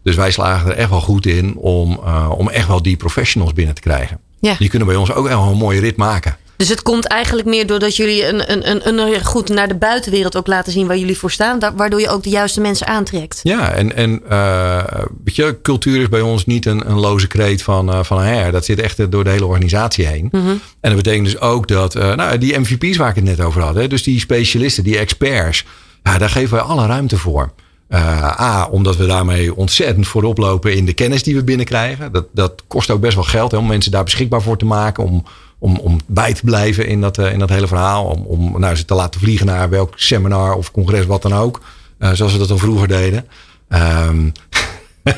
[0.06, 3.52] Dus wij slagen er echt wel goed in om, eh, om echt wel die professionals
[3.52, 4.20] binnen te krijgen.
[4.40, 4.54] Ja.
[4.58, 6.36] Die kunnen bij ons ook echt wel een mooie rit maken.
[6.56, 10.36] Dus het komt eigenlijk meer doordat jullie een, een, een, een goed naar de buitenwereld
[10.36, 11.58] ook laten zien waar jullie voor staan.
[11.76, 13.40] Waardoor je ook de juiste mensen aantrekt.
[13.42, 14.84] Ja, en, en eh,
[15.24, 18.52] weet je, cultuur is bij ons niet een, een loze kreet van, eh van her.
[18.52, 20.28] Dat zit echt door de hele organisatie heen.
[20.32, 23.74] En dat betekent dus ook dat nou, die MVP's waar ik het net over had,
[23.74, 25.64] hè, dus die specialisten, die experts,
[26.02, 27.52] ja, daar geven wij alle ruimte voor.
[27.88, 32.12] Eh, A, omdat we daarmee ontzettend voorop lopen in de kennis die we binnenkrijgen.
[32.12, 35.04] Dat, dat kost ook best wel geld hè, om mensen daar beschikbaar voor te maken.
[35.04, 35.24] Om,
[35.58, 38.04] om, om bij te blijven in dat, eh, in dat hele verhaal.
[38.04, 41.60] Om, om nou, ze te laten vliegen naar welk seminar of congres, wat dan ook.
[41.98, 43.26] Eh, zoals we dat dan vroeger deden.
[43.68, 44.28] Ehm,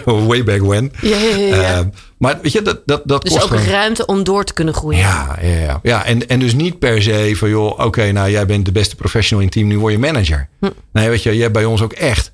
[0.29, 0.93] way back when.
[1.01, 1.77] Ja, ja, ja, ja.
[1.77, 4.53] Ehm, maar weet je, dat, dat, dat dus kost ook gewoon- ruimte om door te
[4.53, 4.99] kunnen groeien.
[4.99, 5.81] ja, ja, ja.
[5.83, 8.97] ja en, en dus niet per se van, joh, oké, nou jij bent de beste
[8.97, 10.49] professional in het team, nu word je manager.
[10.61, 10.69] Hm.
[10.93, 12.31] Nee, weet je, je hebt bij ons ook echt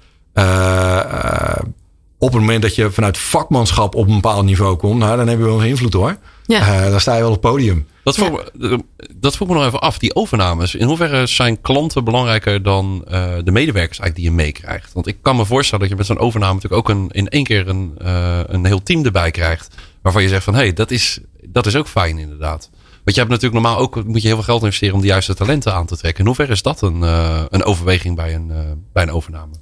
[2.18, 5.38] op het moment dat je vanuit vakmanschap op een bepaald niveau komt, nou, dan heb
[5.38, 6.16] je wel eens invloed hoor.
[6.46, 6.84] Ja.
[6.84, 7.86] Eh, dan sta je wel op het podium.
[8.04, 8.84] Dat vroeg, me,
[9.16, 10.74] dat vroeg me nog even af, die overnames.
[10.74, 14.92] In hoeverre zijn klanten belangrijker dan eh, de medewerkers eigenlijk die je meekrijgt?
[14.92, 17.44] Want ik kan me voorstellen dat je met zo'n overname natuurlijk ook een, in één
[17.44, 19.74] keer een, eh, een heel team erbij krijgt.
[20.02, 22.70] Waarvan je zegt van, hé, hey, dat, is, dat is ook fijn inderdaad.
[23.04, 25.34] Want je hebt natuurlijk normaal ook, moet je heel veel geld investeren om de juiste
[25.34, 26.20] talenten aan te trekken.
[26.20, 28.58] In hoeverre is dat een, eh, een overweging bij een, eh,
[28.92, 29.52] bij een overname?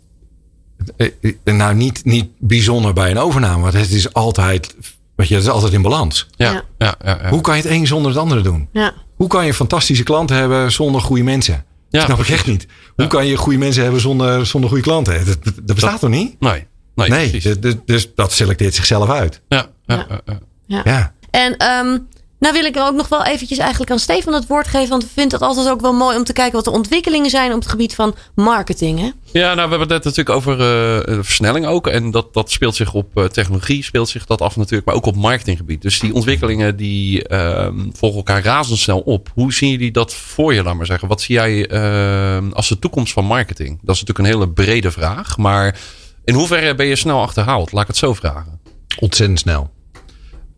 [0.96, 1.08] Eh,
[1.44, 4.74] eh, nou, niet, niet bijzonder bij een overname, want het is altijd,
[5.16, 6.28] weet je, het is altijd in balans.
[6.36, 6.62] Ja, Ja.
[6.78, 7.28] ja, ja, ja.
[7.28, 8.68] Hoe kan je het een zonder het andere doen?
[8.72, 8.92] Ja.
[9.16, 11.64] Hoe kan je fantastische klanten hebben zonder goede mensen?
[11.90, 12.66] Ja, snap ik echt niet.
[12.94, 13.06] Hoe Ja.
[13.06, 15.26] kan je goede mensen hebben zonder, zonder goede klanten?
[15.26, 16.40] Dat, dat, dat bestaat toch niet?
[16.40, 19.40] Nee, nee, dus, dus- dus dat selecteert zichzelf uit.
[19.48, 20.06] Ja, ja, Ja.
[20.08, 20.38] ja, ja.
[20.66, 20.80] Ja.
[20.84, 21.12] Ja.
[21.30, 21.98] En ehm,
[22.42, 24.88] nou wil ik ook nog wel eventjes eigenlijk aan Stefan het woord geven.
[24.88, 27.52] Want ik vind het altijd ook wel mooi om te kijken wat de ontwikkelingen zijn
[27.52, 28.98] op het gebied van marketing.
[28.98, 29.10] Hè?
[29.32, 31.86] Ja, nou, we hebben het net natuurlijk over eh, versnelling ook.
[31.86, 35.06] En dat, dat speelt zich op eh, technologie, speelt zich dat af natuurlijk, maar ook
[35.06, 35.82] op marketinggebied.
[35.82, 39.30] Dus die ontwikkelingen die ehm, volgen elkaar razendsnel op.
[39.34, 41.08] Hoe zien jullie dat voor je, laat maar zeggen?
[41.08, 43.78] Wat zie jij ehm, als de toekomst van marketing?
[43.82, 45.78] Dat is natuurlijk een hele brede vraag, maar
[46.24, 47.72] In hoeverre ben je snel achterhaald?
[47.72, 48.60] Laat ik het zo vragen.
[48.98, 49.70] Ontzettend snel.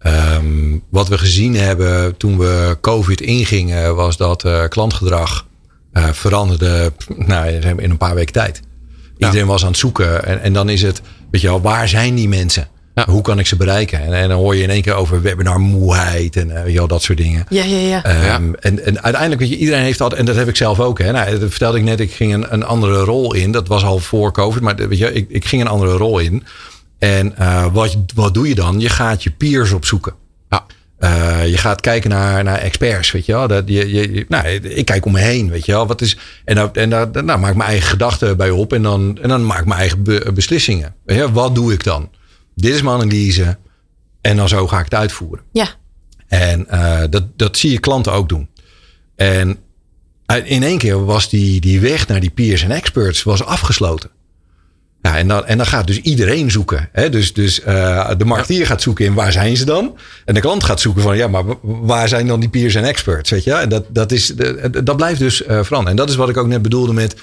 [0.07, 5.46] Um, wat we gezien hebben toen we COVID ingingen, was dat uh, klantgedrag
[5.92, 8.61] uh, veranderde nou, in een paar weken tijd.
[9.18, 10.24] Iedereen was aan het zoeken.
[10.24, 11.00] En, en dan is het,
[11.30, 12.68] weet je wel, waar zijn die mensen?
[12.94, 13.05] Ja.
[13.09, 14.00] Hoe kan ik ze bereiken?
[14.00, 17.18] En, en, dan hoor je in één keer over webinarmoeheid en uh, joh, dat soort
[17.18, 17.46] dingen.
[17.48, 18.36] Ja, ja, ja.
[18.36, 20.98] Um, en, en uiteindelijk, weet je, iedereen heeft dat, en dat heb ik zelf ook.
[20.98, 21.12] Hè.
[21.12, 23.52] Nou, dat vertelde ik net, ik ging een, een andere rol in.
[23.52, 26.44] Dat was al voor COVID, maar weet je, ik, ik ging een andere rol in.
[26.99, 28.80] En uh, wat, wat doe je dan?
[28.80, 30.14] Je gaat je peers opzoeken.
[30.51, 30.66] Ja.
[30.99, 33.49] Uh, je gaat kijken naar, naar experts, weet je wel.
[33.49, 35.86] Dat, je, je, nou, ik kijk om me heen, weet je wel.
[35.86, 38.82] Wat is, en dan, en dan nou, maak ik mijn eigen gedachten bij op en
[38.82, 40.95] dan, en dan maak ik mijn eigen be, beslissingen.
[41.05, 42.11] Weet je, wat doe ik dan?
[42.55, 43.59] Dit is mijn analyse
[44.20, 45.45] en dan zo ga ik het uitvoeren.
[45.53, 45.68] Ja.
[46.26, 48.49] En uh, dat, dat zie je klanten ook doen.
[49.16, 49.59] En
[50.45, 54.11] in één keer was die, die weg naar die peers en experts was afgesloten.
[55.05, 56.88] Ja, en, dan, en dan gaat dus iedereen zoeken.
[56.92, 57.09] Hè?
[57.11, 59.96] Dus, dus uh, de marketeer gaat zoeken in waar zijn ze dan?
[60.24, 63.30] En de klant gaat zoeken van ja, maar waar zijn dan die peers en experts?
[63.30, 63.52] Weet je?
[63.52, 64.34] En dat, dat, is,
[64.84, 65.86] dat blijft dus uh, veranderen.
[65.86, 67.16] En dat is wat ik ook net bedoelde met.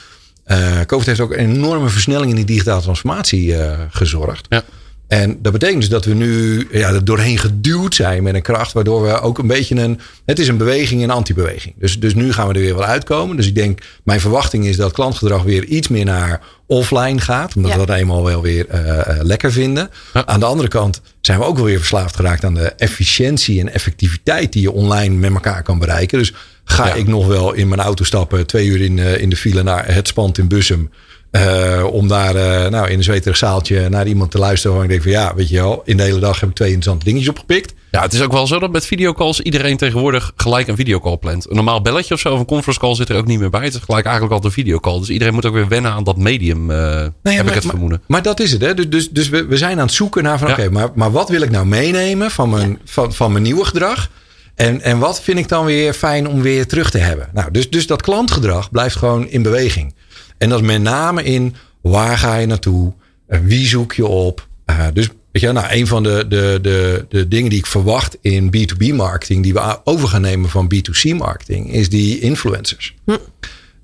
[0.48, 3.56] Uh, COVID heeft ook een enorme versnelling in die digitale transformatie
[3.90, 4.46] gezorgd.
[4.50, 4.64] Ja.
[5.12, 8.74] En dat betekent dus dat we nu ja, er doorheen geduwd zijn met een kracht,
[8.74, 10.00] waardoor we ook een beetje een.
[10.26, 11.76] Het is een beweging en een antibeweging.
[11.78, 13.36] Dus, dus nu gaan we er weer wel uitkomen.
[13.36, 17.56] Dus ik denk, mijn verwachting is dat klantgedrag weer iets meer naar offline gaat.
[17.56, 17.80] Omdat ja.
[17.80, 19.90] we dat eenmaal wel weer uh, lekker vinden.
[20.14, 20.26] Ja.
[20.26, 23.74] Aan de andere kant zijn we ook wel weer verslaafd geraakt aan de efficiëntie en
[23.74, 26.18] effectiviteit die je online met elkaar kan bereiken.
[26.18, 26.34] Dus
[26.64, 26.94] ga ja.
[26.94, 29.94] ik nog wel in mijn auto stappen, twee uur in, uh, in de file naar
[29.94, 30.90] het spand in Bussum.
[31.32, 34.76] Uh, om daar uh, nou, in een zweterig zaaltje naar iemand te luisteren.
[34.76, 36.72] Waar ik denk van ja, weet je wel, in de hele dag heb ik twee
[36.72, 37.74] interessante dingetjes opgepikt.
[37.92, 41.50] Ja, het is ook wel zo dat met videocalls iedereen tegenwoordig gelijk een videocall plant.
[41.50, 43.64] Een normaal belletje of zo of een conference call zit er ook niet meer bij.
[43.64, 45.00] Het is gelijk eigenlijk al de videocall.
[45.00, 47.46] Dus iedereen moet ook weer wennen aan dat medium, uh, nee, heb maar, ik het
[47.54, 48.02] maar, vermoeden.
[48.08, 48.62] Maar dat is het.
[48.62, 48.74] Hè?
[48.74, 50.54] Dus, dus, dus we, we zijn aan het zoeken naar van ja.
[50.54, 52.78] oké, okay, maar, maar wat wil ik nou meenemen van mijn, ja.
[52.86, 54.10] van, van mijn nieuwe gedrag?
[54.56, 57.30] En, en wat vind ik dan weer fijn om weer terug te hebben?
[57.34, 59.94] Nou, dus, dus dat klantgedrag blijft gewoon in beweging.
[60.42, 62.94] En dat is met name in Waar ga je naartoe?
[63.28, 64.48] Wie zoek je op?
[64.66, 68.18] Uh, dus weet je, nou, een van de, de, de, de dingen die ik verwacht
[68.22, 72.96] in B2B marketing, die we over gaan nemen van B2C marketing, is die influencers.
[73.06, 73.12] Hm.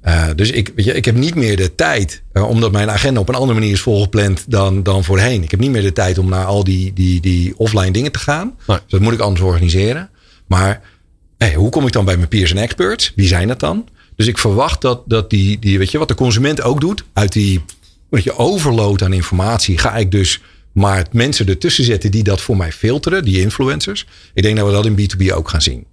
[0.04, 3.20] Uh, dus ik, weet je, ik heb niet meer de tijd, uh, omdat mijn agenda
[3.20, 5.44] op een andere manier is volgepland dan, dan voorheen.
[5.44, 8.20] Ik heb niet meer de tijd om naar al die, die, die offline dingen te
[8.20, 8.56] gaan.
[8.68, 8.78] Nee.
[8.78, 10.10] Dus dat moet ik anders organiseren.
[10.48, 10.82] Maar
[11.38, 13.14] hey, hoe kom ik dan bij mijn peers en experts?
[13.16, 13.88] Wie zijn dat dan?
[14.18, 17.34] Dus ik verwacht dat, dat die, die, weet je, wat de consument ook doet, uit
[17.34, 17.62] die
[18.10, 20.42] weet je, overload aan informatie, ga ik dus
[20.72, 24.06] maar mensen ertussen zetten die dat voor mij filteren, die influencers.
[24.34, 25.86] Ik denk dat we dat in B2B ook gaan zien.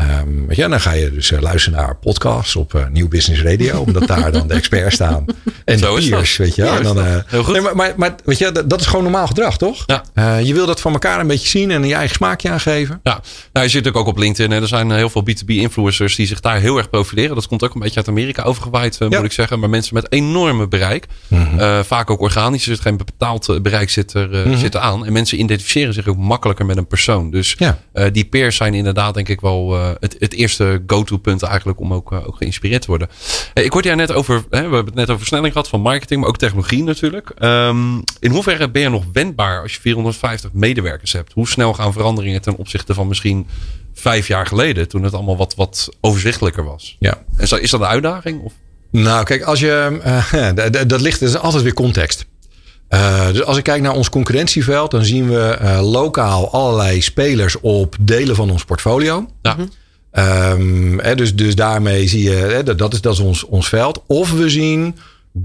[0.00, 3.42] Um, weet je, dan ga je dus uh, luisteren naar podcasts op uh, Nieuw Business
[3.42, 5.24] Radio, omdat daar dan de experts staan.
[5.64, 6.64] En Zo de peers, weet je.
[6.64, 7.52] Ja, en dan, uh, Heel goed.
[7.52, 9.84] Nee, maar, maar, maar, weet je, dat, dat is gewoon normaal gedrag, toch?
[9.86, 10.36] Ja.
[10.36, 13.00] je wil dat van elkaar een beetje zien en je eigen smaakje aangeven.
[13.02, 13.20] Ja,
[13.52, 14.50] nou, je zit ook op LinkedIn.
[14.50, 14.60] Hè.
[14.60, 17.34] Er zijn heel veel B2B-influencers die zich daar heel erg profileren.
[17.34, 19.06] Dat komt ook een beetje uit Amerika overgewaaid, ja.
[19.08, 19.58] moet ik zeggen.
[19.58, 21.06] Maar mensen met enorme bereik.
[21.28, 21.84] Mm -hmm.
[21.84, 22.66] vaak ook organisch.
[22.66, 24.56] Er zit geen bepaald bereik zit er, mm -hmm.
[24.56, 25.06] zit er aan.
[25.06, 27.30] En mensen identificeren zich ook makkelijker met een persoon.
[27.30, 27.78] Dus ja.
[28.12, 32.36] die peers zijn inderdaad denk ik wel het, het eerste go-to-punt eigenlijk om ook, ook
[32.36, 33.08] geïnspireerd te worden.
[33.54, 36.20] Ik hoorde jij net over, hè, we hebben het net over versnelling gehad van marketing,
[36.20, 37.32] maar ook technologie natuurlijk.
[37.38, 41.32] Um, in hoeverre ben je nog wendbaar als je 450 medewerkers hebt?
[41.32, 43.46] Hoe snel gaan veranderingen ten opzichte van misschien
[43.94, 46.96] vijf jaar geleden, toen het allemaal wat, wat overzichtelijker was?
[46.98, 47.24] Ja.
[47.36, 48.42] En is dat een uitdaging?
[48.42, 48.52] Of?
[48.90, 49.86] Nou, kijk, als je.
[50.34, 52.26] Uh, dat ligt dus altijd weer context.
[52.90, 57.60] Uh, dus als ik kijk naar ons concurrentieveld, dan zien we uh, lokaal allerlei spelers
[57.60, 59.30] op delen van ons portfolio.
[59.42, 59.54] Ja.
[59.54, 59.66] Mhm.
[60.12, 64.02] Um, hè, dus, dus daarmee zie je, hè, dat is, dat is ons, ons veld.
[64.06, 64.96] Of we zien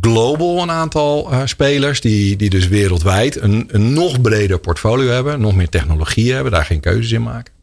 [0.02, 5.42] global een aantal uh, spelers die, die dus wereldwijd een, een nog breder portfolio hebben,
[5.42, 7.54] nog meer technologie hebben, daar geen keuzes in maken.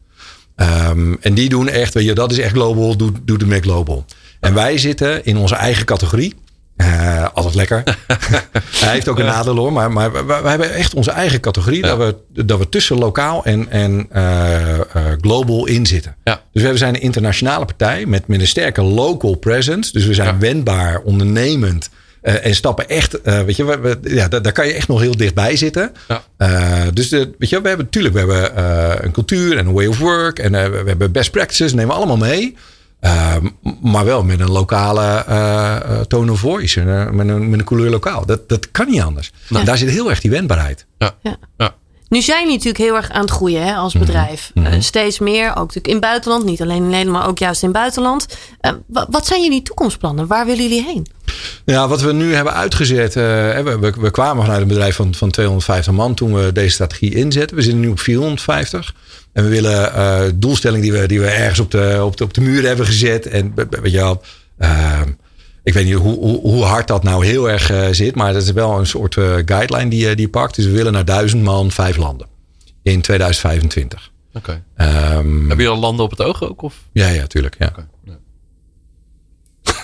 [0.55, 3.63] Um, en die doen echt, weet je, dat is echt global, doet, doet het met
[3.63, 4.05] global.
[4.39, 6.33] En wij zitten in onze eigen categorie.
[6.81, 7.83] Uh, altijd lekker.
[8.83, 9.73] Hij heeft ook een nadeel hoor.
[9.73, 11.85] Maar, maar wij hebben echt onze eigen categorie.
[11.85, 11.95] Ja.
[11.95, 16.15] Dat, we, dat we tussen lokaal en, en uh, uh, global in zitten.
[16.23, 16.41] Ja.
[16.53, 19.91] Dus we zijn een internationale partij met, met een sterke local presence.
[19.91, 20.37] Dus we zijn ja.
[20.37, 21.89] wendbaar, ondernemend.
[22.21, 25.17] en stappen echt, weet je, we, we, ja, daar, daar, kan je echt nog heel
[25.17, 25.91] dichtbij zitten.
[26.93, 29.97] dus de, weet je, we hebben natuurlijk, we hebben een cultuur en een way of
[29.97, 30.39] work.
[30.39, 32.55] En we hebben best practices, nemen we allemaal mee.
[33.01, 33.35] Uh,
[33.81, 36.81] maar wel met een lokale uh, tone of voice.
[36.81, 38.25] Uh, met, een, met een couleur lokaal.
[38.25, 39.31] Dat, dat kan niet anders.
[39.47, 39.63] Ja.
[39.63, 40.85] Daar zit heel erg die wendbaarheid.
[40.97, 41.15] Ja.
[41.21, 41.37] ja.
[41.57, 41.75] ja.
[42.11, 44.51] Nu zijn jullie natuurlijk heel erg aan het groeien hè, als bedrijf.
[44.53, 44.81] Mm -hmm.
[44.81, 46.45] steeds meer, ook natuurlijk in het buitenland.
[46.45, 48.27] Niet alleen in Nederland, maar ook juist in het buitenland.
[48.87, 50.27] wat zijn jullie toekomstplannen?
[50.27, 51.07] Waar willen jullie heen?
[51.65, 53.15] Ja, wat we nu hebben uitgezet.
[53.15, 56.69] Uh, we, we, we, kwamen vanuit een bedrijf van, van 250 man toen we deze
[56.69, 57.57] strategie inzetten.
[57.57, 58.93] We zitten nu op 450.
[59.33, 62.33] En we willen uh, doelstelling die we, die we ergens op de, op, de, op
[62.33, 63.25] de muur hebben gezet.
[63.25, 64.21] En weet je wel,
[64.59, 65.01] uh,
[65.63, 68.15] ik weet niet hoe, hoe, hoe, hard dat nou heel erg uh, zit.
[68.15, 69.13] Maar dat is wel een soort
[69.45, 70.55] guideline die, die je pakt.
[70.55, 72.27] Dus we willen naar duizend man, vijf landen.
[72.83, 74.11] In 2025.
[74.33, 74.61] Oké.
[74.75, 75.17] Okay.
[75.17, 76.61] Um, Heb je al landen op het oog ook?
[76.61, 76.75] Of?
[76.91, 77.55] Ja, ja, tuurlijk.
[77.59, 77.67] Ja.
[77.67, 77.87] Okay.
[78.03, 78.17] ja.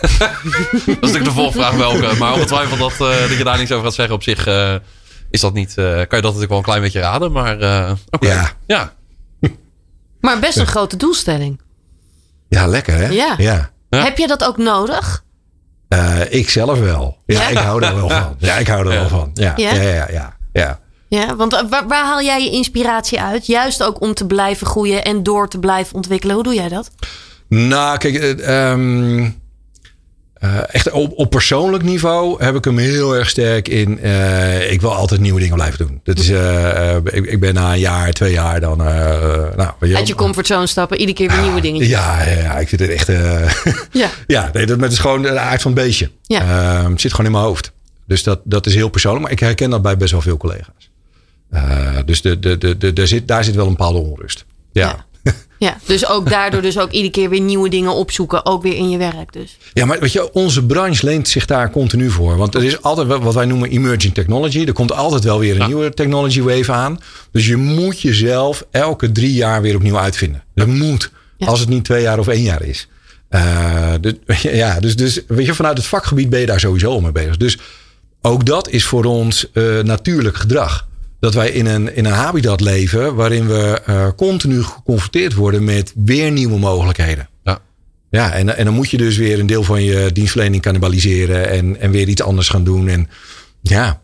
[0.72, 2.16] dat is natuurlijk de volgvraag welke.
[2.20, 2.98] Maar ongetwijfeld dat,
[3.30, 4.48] dat je daar niets over gaat zeggen op zich...
[5.30, 7.32] Is dat niet, kan je dat natuurlijk wel een klein beetje raden.
[7.32, 7.98] Maar oké.
[8.10, 8.30] Okay.
[8.30, 8.52] Ja.
[8.68, 8.96] ja.
[10.22, 11.62] Maar best een grote doelstelling.
[12.50, 13.08] Ja, lekker hè?
[13.08, 13.34] Ja.
[13.38, 13.70] ja.
[13.90, 15.24] Heb je dat ook nodig?
[15.90, 17.18] Uh, ik zelf wel.
[17.26, 18.36] Ja, ja, ik hou er wel van.
[18.38, 19.00] Ja, ik hou er Ja.
[19.00, 19.32] wel van.
[19.34, 19.82] Ja, ja, Ja?
[19.82, 20.38] ja, ja.
[20.54, 23.46] ja, Ja, want eh, waar, waar haal jij je inspiratie uit?
[23.46, 26.36] Juist ook om te blijven groeien en door te blijven ontwikkelen.
[26.36, 26.92] Hoe doe jij dat?
[27.50, 28.72] Nou, kijk, eh,
[30.40, 34.00] eh, echt op, op persoonlijk niveau heb ik hem heel erg sterk in.
[34.00, 36.00] eh, ik wil altijd nieuwe dingen blijven doen.
[36.04, 38.78] Dat is, eh, ik, ik ben na een jaar, twee jaar dan.
[38.78, 41.88] nou, Uit je comfortzone stappen, iedere keer weer nieuwe dingen.
[41.88, 43.08] Ja, ja, ja, ik vind het echt.
[43.92, 44.10] Ja.
[44.28, 46.12] ja, nee, dat, is gewoon de aard van het beestje.
[46.22, 46.44] Ja.
[46.90, 47.72] Het zit gewoon in mijn hoofd.
[48.08, 49.24] Dus dat, dat is heel persoonlijk.
[49.24, 50.92] Maar ik herken dat bij best wel veel collega's.
[52.06, 54.46] Dus de, de, de, de, daar, zit, daar zit wel een bepaalde onrust.
[54.72, 54.88] Ja.
[54.88, 55.06] Ja.
[55.60, 58.46] Ja, dus ook daardoor dus ook iedere keer weer nieuwe dingen opzoeken.
[58.46, 59.58] Ook weer in je werk dus.
[59.74, 62.38] Ja, maar weet je, onze branche leent zich daar continu voor.
[62.38, 64.64] Want er is altijd wat wij noemen emerging technology.
[64.66, 65.68] Er komt altijd wel weer een Ja.
[65.68, 67.00] nieuwe technology wave aan.
[67.32, 70.44] Dus je moet jezelf elke drie jaar weer opnieuw uitvinden.
[70.56, 71.12] Dat moet.
[71.38, 71.48] Ja.
[71.48, 72.88] Als het niet twee jaar of één jaar is.
[73.30, 77.12] Eh, dus, ja, dus, dus weet je, vanuit het vakgebied ben je daar sowieso mee
[77.12, 77.38] bezig.
[77.38, 77.58] Dus
[78.22, 80.88] ook dat is voor ons eh, natuurlijk gedrag.
[81.20, 85.94] Dat wij in een, in een habitat leven waarin we eh, continu geconfronteerd worden met
[85.96, 87.30] weer nieuwe mogelijkheden.
[87.44, 87.60] Ja.
[88.10, 91.80] Ja, en, en dan moet je dus weer een deel van je dienstverlening cannibaliseren en,
[91.80, 92.88] en weer iets anders gaan doen.
[92.88, 93.10] En
[93.62, 94.02] ja,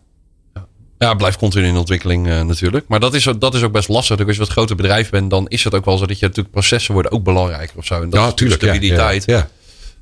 [0.98, 2.84] Ja, blijft continu in ontwikkeling eh, natuurlijk.
[2.88, 4.16] Maar dat is, ook- dat is ook best lastig.
[4.16, 6.26] Dus als je wat groter bedrijf bent, dan is het ook wel zo dat je
[6.26, 8.02] natuurlijk processen worden ook belangrijker of zo.
[8.02, 8.62] En dat ja is tuurlijk.
[8.62, 9.24] ja, stabiliteit.
[9.26, 9.48] Ja, ja.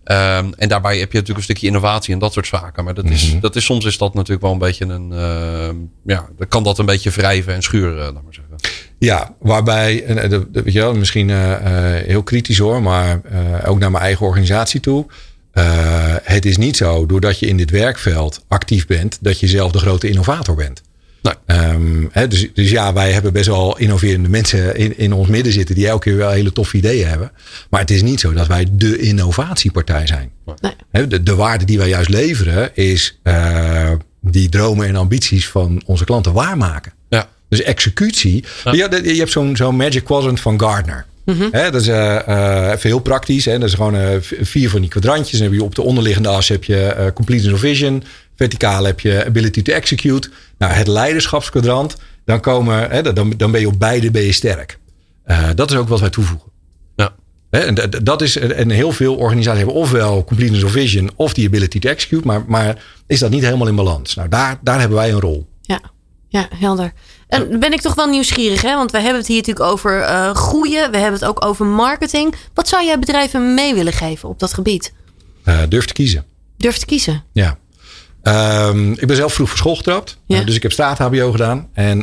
[0.04, 2.84] Ehm, en daarbij heb je natuurlijk een stukje innovatie en dat soort zaken.
[2.84, 3.40] Maar dat is, Mhm.
[3.40, 5.12] dat is, soms is dat natuurlijk wel een beetje een.
[5.12, 8.56] ehm, ja, dan kan dat een beetje wrijven en schuren, laat maar zeggen.
[8.98, 11.52] Ja, waarbij, en, dat weet je wel, misschien eh,
[11.98, 15.06] eh, heel kritisch hoor, maar eh, ook naar mijn eigen organisatie toe.
[15.52, 15.64] Eh,
[16.22, 19.78] het is niet zo, doordat je in dit werkveld actief bent, dat je zelf de
[19.78, 20.82] grote innovator bent.
[21.22, 21.34] Nee.
[21.46, 25.74] Ehm, dus, dus ja, wij hebben best wel innoverende mensen in, in ons midden zitten
[25.74, 27.32] die elke keer wel hele toffe ideeën hebben.
[27.70, 30.30] Maar het is niet zo dat wij de innovatiepartij zijn.
[30.90, 31.06] Nee.
[31.06, 36.04] De, de waarde die wij juist leveren is eh, die dromen en ambities van onze
[36.04, 36.92] klanten waarmaken.
[37.08, 37.28] Ja.
[37.48, 38.44] Dus executie.
[38.64, 38.72] Ja.
[38.72, 38.88] Ja.
[39.02, 41.06] je hebt zo'n zo'n magic quadrant van Gardner.
[41.24, 41.48] Mhm.
[41.50, 43.44] Hè, dat is eh, even heel praktisch.
[43.44, 43.58] Hè.
[43.58, 45.38] Dat is gewoon eh, vier van die kwadrantjes.
[45.38, 48.02] Dan heb je op de onderliggende as heb je completeness of vision.
[48.36, 50.30] Verticaal heb je ability to execute.
[50.58, 51.96] Nou, het leiderschapskwadrant.
[52.24, 54.78] Dan, komen, hè, dan, dan ben je op beide ben je sterk.
[55.54, 56.50] Dat is ook wat wij toevoegen.
[56.96, 57.14] Ja.
[57.50, 61.46] Hè, en dat is, en heel veel organisaties hebben ofwel completeness of vision of die
[61.46, 62.26] ability to execute.
[62.26, 64.14] Maar, maar is dat niet helemaal in balans?
[64.14, 65.48] Nou, daar, daar hebben wij een rol.
[65.60, 65.80] Ja,
[66.28, 66.92] ja helder.
[67.32, 68.74] En ben ik toch wel nieuwsgierig, hè?
[68.74, 70.90] Want we hebben het hier natuurlijk over eh, groeien.
[70.90, 72.34] We hebben het ook over marketing.
[72.54, 74.92] Wat zou jij bedrijven mee willen geven op dat gebied?
[75.44, 76.24] Eh, durf te kiezen.
[76.56, 77.24] Durf te kiezen.
[77.32, 77.58] Ja.
[78.22, 80.18] Ehm, ik ben zelf vroeg voor school getrapt.
[80.26, 80.38] Ja.
[80.38, 81.68] Eh, dus ik heb staat-HBO gedaan.
[81.72, 81.98] En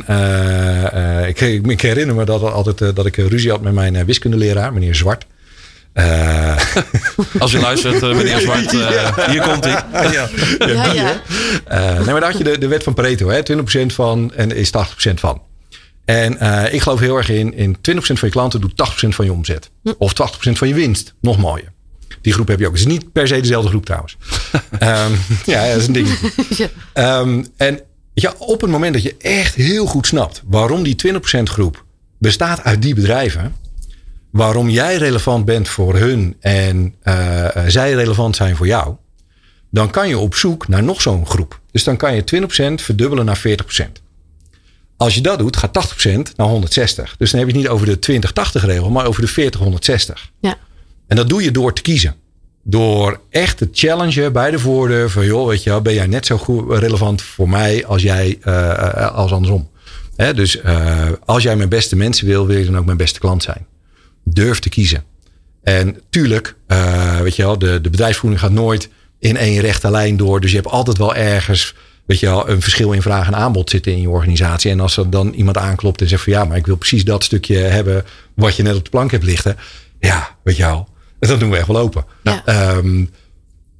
[1.26, 5.26] ik, ik, herinner me dat, altijd, dat ik ruzie had met mijn wiskundeleraar, meneer Zwart.
[5.92, 6.56] Eh,
[7.38, 9.84] Als je luistert, eh, meneer Zwart, eh, hier komt hij.
[10.12, 10.28] ja,
[10.58, 11.20] Ja, ja.
[11.64, 13.28] Eh, nee, maar daar had je de, de wet van Pareto.
[13.28, 13.40] Hè?
[13.42, 14.70] 20% van en is
[15.10, 15.42] 80% van.
[16.04, 18.72] En eh, ik geloof heel erg in, in 20% van je klanten doet
[19.04, 19.70] 80% van je omzet.
[19.98, 21.14] Of 80% van je winst.
[21.20, 21.72] Nog mooier.
[22.22, 22.72] Die groep heb je ook.
[22.72, 24.16] Het is niet per se dezelfde groep trouwens.
[24.78, 25.12] Ehm,
[25.44, 26.08] ja, dat is een ding.
[26.56, 26.68] Ja.
[26.92, 27.80] Ehm, en
[28.14, 30.96] ja, op het moment dat je echt heel goed snapt waarom die
[31.38, 31.84] 20% groep
[32.18, 33.54] bestaat uit die bedrijven.
[34.30, 38.94] Waarom jij relevant bent voor hun en eh, eh, zij relevant zijn voor jou.
[39.70, 41.60] Dan kan je op zoek naar nog zo'n groep.
[41.70, 44.02] Dus dan kan je 20% verdubbelen naar 40%.
[44.96, 47.14] Als je dat doet, gaat 80% naar 160.
[47.18, 48.20] Dus dan heb je het niet over de
[48.60, 50.30] 20-80 regel, maar over de 40-160.
[50.40, 50.56] Ja.
[51.06, 52.14] En dat doe je door te kiezen.
[52.62, 56.26] Door echt te challengen bij de voordeur van joh, weet je wel, ben jij net
[56.26, 59.68] zo goed relevant voor mij als jij eh, als andersom.
[60.16, 60.60] Hè, dus
[61.24, 63.66] als jij mijn beste mensen wil, wil je dan ook mijn beste klant zijn.
[64.24, 65.04] Durf te kiezen.
[65.62, 70.16] En tuurlijk, eh, weet je wel, de, de bedrijfsvoering gaat nooit in één rechte lijn
[70.16, 70.40] door.
[70.40, 71.74] Dus je hebt altijd wel ergens,
[72.06, 74.70] weet je wel, een verschil in vraag en aanbod zitten in je organisatie.
[74.70, 77.24] En als er dan iemand aanklopt en zegt van ja, maar ik wil precies dat
[77.24, 78.04] stukje hebben
[78.34, 79.56] wat je net op de plank hebt liggen.
[80.00, 82.04] Ja, weet je wel, dat doen we echt wel open.
[82.22, 82.42] Ja.
[82.44, 83.04] Ehm,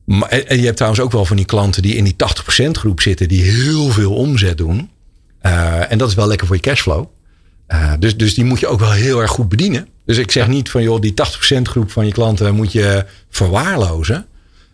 [0.04, 3.00] Maar, en je hebt trouwens ook wel van die klanten die in die 80% groep
[3.00, 4.90] zitten, die heel veel omzet doen.
[5.42, 7.06] Uh, en dat is wel lekker voor je cashflow.
[7.68, 9.88] Uh, dus, dus die moet je ook wel heel erg goed bedienen.
[10.04, 11.14] Dus ik zeg niet van joh, die
[11.58, 14.26] 80% groep van je klanten moet je verwaarlozen.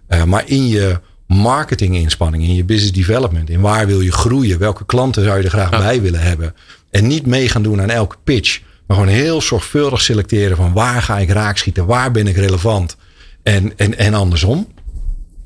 [0.09, 4.87] Uh, maar in je marketinginspanning, in je business development, in waar wil je groeien, welke
[4.87, 5.79] klanten zou je er graag ja.
[5.79, 6.55] bij willen hebben.
[6.91, 11.03] En niet mee gaan doen aan elke pitch, maar gewoon heel zorgvuldig selecteren van waar
[11.03, 12.97] ga ik raakschieten, waar ben ik relevant
[13.43, 14.69] en, en, en andersom.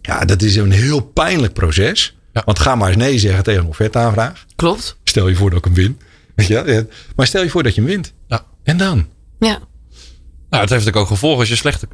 [0.03, 2.17] Ja, dat is een heel pijnlijk proces.
[2.33, 2.43] Ja.
[2.45, 4.47] Want ga maar eens nee zeggen tegen een offerte-aanvraag.
[4.57, 4.97] Klopt.
[5.05, 5.99] Stel je voor dat ik hem win.
[6.49, 6.85] Ja,
[7.17, 8.13] maar stel je voor dat je hem wint.
[8.29, 8.45] Ja.
[8.63, 9.07] En dan?
[9.39, 9.59] Ja.
[10.51, 11.89] Nou, het heeft natuurlijk ook gevolgen als je slechte.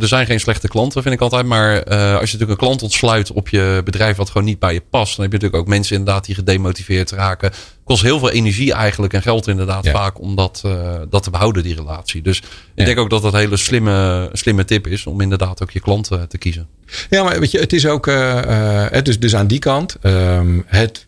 [0.00, 1.46] Er zijn geen slechte klanten, vind ik altijd.
[1.46, 4.72] Maar uh, als je natuurlijk een klant ontsluit op je bedrijf wat gewoon niet bij
[4.72, 7.52] je past, dan heb je natuurlijk ook mensen inderdaad die gedemotiveerd raken.
[7.84, 9.92] Kost heel veel energie eigenlijk en geld inderdaad ja.
[9.92, 12.22] vaak om dat, uh, dat te behouden, die relatie.
[12.22, 12.44] Dus ja.
[12.74, 15.80] ik denk ook dat dat een hele slimme, slimme tip is om inderdaad ook je
[15.80, 16.66] klanten te kiezen.
[17.10, 18.06] Ja, maar weet je, het is ook.
[18.06, 21.06] Uh, dus, dus aan die kant, um, het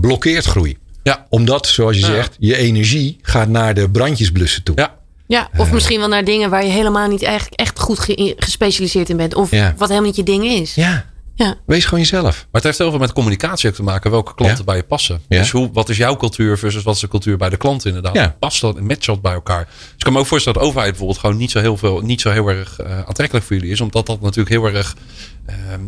[0.00, 0.78] blokkeert groei.
[1.02, 1.26] Ja.
[1.28, 4.76] Omdat, zoals je zegt, je energie gaat naar de brandjesblussen toe.
[4.76, 4.97] Ja.
[5.28, 9.08] Ja, of misschien wel naar dingen waar je helemaal niet eigenlijk echt goed ge gespecialiseerd
[9.08, 9.34] in bent.
[9.34, 9.74] Of ja.
[9.76, 10.74] wat helemaal niet je ding is.
[10.74, 11.04] Ja.
[11.34, 11.54] ja.
[11.66, 12.22] Wees gewoon jezelf.
[12.22, 14.10] Maar het heeft heel veel met communicatie ook te maken.
[14.10, 14.64] Welke klanten ja.
[14.64, 15.20] bij je passen.
[15.28, 15.38] Ja.
[15.38, 18.14] Dus hoe, wat is jouw cultuur versus wat is de cultuur bij de klant inderdaad.
[18.14, 18.36] Ja.
[18.38, 19.64] Past dat en matcht dat bij elkaar.
[19.64, 22.00] Dus ik kan me ook voorstellen dat de overheid bijvoorbeeld gewoon niet zo heel, veel,
[22.00, 23.80] niet zo heel erg uh, aantrekkelijk voor jullie is.
[23.80, 24.96] Omdat dat natuurlijk heel erg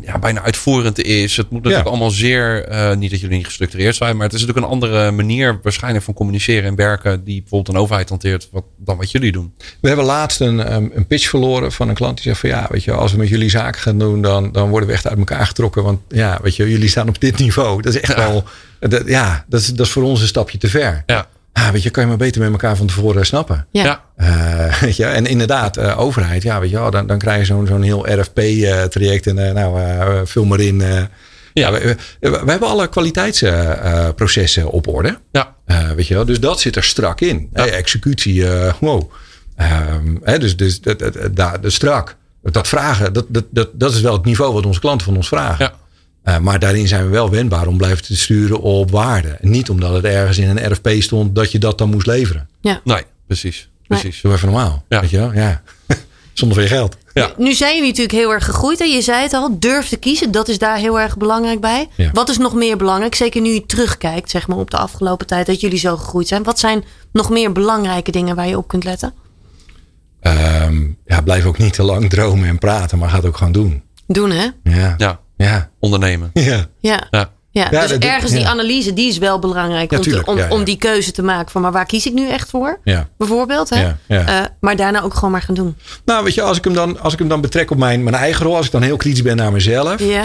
[0.03, 1.37] ja, bijna uitvoerend is.
[1.37, 4.17] Het moet natuurlijk allemaal zeer, uh, niet dat jullie niet gestructureerd zijn.
[4.17, 7.25] Maar het is natuurlijk een andere manier waarschijnlijk van communiceren en werken.
[7.25, 9.55] Die bijvoorbeeld een overheid hanteert wat, dan wat jullie doen.
[9.81, 12.67] We hebben laatst een, um, een pitch verloren van een klant die zegt van ja,
[12.71, 15.19] weet je, als we met jullie zaken gaan doen, dan, dan worden we echt uit
[15.19, 15.83] elkaar getrokken.
[15.83, 17.83] Want ja, weet je, jullie staan op dit niveau.
[17.83, 18.29] Dat is echt ja.
[18.29, 18.45] wel,
[18.79, 21.03] dat, ja, dat is, dat is voor ons een stapje te ver.
[21.07, 21.29] Ja.
[21.53, 23.67] Ah, weet je, kan je maar beter met elkaar van tevoren snappen.
[23.71, 24.05] Ja.
[24.19, 27.45] Uh, weet je, en inderdaad, uh, overheid, ja, weet je, oh, dan, dan krijg je
[27.45, 30.83] zo'n zo'n heel RFP-traject uh, en uh, nou, vul maar in.
[31.53, 35.19] ja, we, we, we, hebben alle kwaliteitsprocessen op orde.
[35.33, 35.55] Ja.
[35.95, 37.49] weet je wel, dus dat zit er strak in.
[37.53, 37.63] Ja.
[37.63, 38.47] Hey, executie,
[38.81, 39.11] wow.
[39.97, 42.17] Um, hè, dus dus dat, dat, dat, dat strak.
[42.43, 45.29] Dat vragen, dat, dat, dat, dat is wel het niveau wat onze klanten van ons
[45.29, 45.65] vragen.
[45.65, 45.73] Ja.
[46.25, 49.39] Uh, maar daarin zijn we wel wendbaar om blijven te sturen op waarde.
[49.41, 52.49] Niet omdat het ergens in een RFP stond dat je dat dan moest leveren.
[52.61, 52.81] Ja.
[52.85, 53.69] Nee, precies.
[53.87, 54.19] precies.
[54.19, 54.85] Zo even normaal.
[54.89, 55.01] Ja.
[55.01, 55.33] Weet je wel?
[55.33, 55.63] Ja.
[56.33, 56.97] Zonder veel geld.
[57.15, 57.33] Ja.
[57.37, 58.81] Nu zijn jullie natuurlijk heel erg gegroeid.
[58.81, 60.31] En je zei het al, durf te kiezen.
[60.31, 61.89] Dat is daar heel erg belangrijk bij.
[61.97, 62.11] Ja.
[62.13, 63.15] Wat is nog meer belangrijk?
[63.15, 66.43] Zeker nu je terugkijkt zeg maar, op de afgelopen tijd dat jullie zo gegroeid zijn.
[66.43, 69.15] Wat zijn nog meer belangrijke dingen waar je op kunt letten?
[70.23, 73.53] Um, ja, blijf ook niet te lang dromen en praten, maar ga het ook gewoon
[73.53, 73.83] doen.
[74.07, 74.49] Doen hè?
[74.63, 74.95] Ja.
[74.97, 75.21] Ja.
[75.45, 75.71] Ja.
[75.79, 76.31] Ondernemen.
[76.35, 76.67] Ja.
[76.81, 77.07] Ja.
[77.11, 77.31] Ja.
[77.53, 78.49] Ja, Ja, dus dat- ergens die ja.
[78.49, 80.51] analyse, die is wel belangrijk Ja, om, te- om, Ja, ja.
[80.51, 82.81] om die keuze te maken van maar waar kies ik nu echt voor?
[82.85, 83.09] Ja.
[83.19, 83.71] Bijvoorbeeld.
[83.71, 83.81] Hè?
[83.81, 84.27] Ja, ja.
[84.27, 85.77] Eh, maar daarna ook gewoon maar gaan doen.
[86.05, 88.17] Nou, weet je, als ik hem dan, als ik hem dan betrek op mijn, mijn
[88.17, 90.23] eigen rol, als ik dan heel kritisch ben naar mezelf, Ja.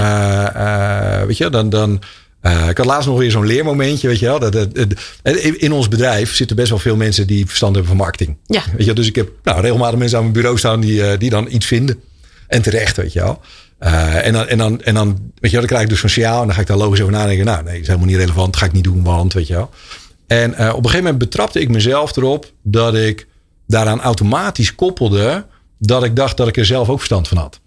[0.53, 1.69] eh, eh, weet je, dan.
[1.69, 2.01] dan
[2.41, 4.39] eh, ik had laatst nog weer zo'n leermomentje, weet je wel.
[4.39, 7.91] Dat, dat, dat- in in ons bedrijf zitten best wel veel mensen die verstand hebben
[7.95, 8.37] van marketing.
[8.45, 8.61] Ja.
[8.77, 11.47] Weet je, dus ik heb nou, regelmatig mensen aan mijn bureau staan die, die dan
[11.49, 11.99] iets vinden.
[12.47, 13.41] En terecht, weet je wel.
[13.77, 16.09] Eh, en, dan, en, dan, en dan, weet je wel, dan krijg ik dus zo'n
[16.09, 17.45] signaal en dan ga ik daar logisch over nadenken.
[17.45, 19.53] Nou, nee, dat is helemaal niet relevant, dat ga ik niet doen, want, weet je
[19.53, 19.69] wel.
[20.27, 23.27] En eh, op een gegeven moment betrapte ik mezelf erop dat ik
[23.67, 25.45] daaraan automatisch koppelde
[25.77, 27.59] dat ik dacht dat ik er zelf ook verstand van had.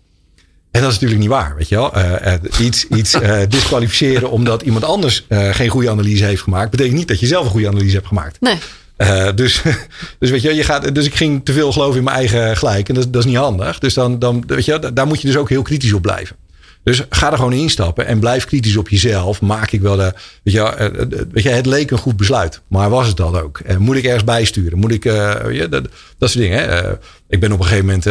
[0.71, 1.93] En dat is natuurlijk niet waar, weet je wel.
[1.93, 3.17] Eh, iets iets
[3.49, 7.51] disqualificeren omdat iemand anders geen goede analyse heeft gemaakt, betekent niet dat je zelf een
[7.51, 8.41] goede analyse hebt gemaakt.
[8.41, 8.59] Nee.
[8.99, 9.63] Eh, dus,
[10.19, 12.89] dus weet je, je gaat, dus ik ging te veel geloven in mijn eigen gelijk.
[12.89, 13.79] En dat, dat is niet handig.
[13.79, 16.37] Dus dan, dan weet je, daar moet je dus ook heel kritisch op blijven.
[16.83, 19.41] Dus ga er gewoon instappen en blijf kritisch op jezelf.
[19.41, 20.13] Maak ik wel de.
[20.43, 22.61] Weet je, eh, eh, weet je het leek een goed besluit.
[22.69, 23.61] Maar was het dat ook?
[23.79, 24.79] Moet ik ergens bijsturen?
[24.79, 25.05] Moet ik.
[25.05, 25.89] eh, je, dat,
[26.19, 26.59] dat soort dingen.
[26.59, 26.65] Hè?
[26.65, 26.93] Eh,
[27.29, 28.05] ik ben op een gegeven moment.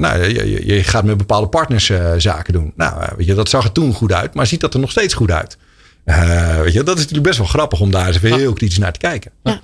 [0.00, 2.72] nou, je, je- gaat met bepaalde partners zaken doen.
[2.76, 4.34] Nou, weet je, dat zag er toen goed uit.
[4.34, 5.56] Maar ziet dat er nog steeds goed uit?
[6.04, 8.78] Eh, weet je, dat is natuurlijk best wel grappig om daar eens even heel kritisch
[8.78, 9.30] naar te kijken.
[9.42, 9.60] Ja.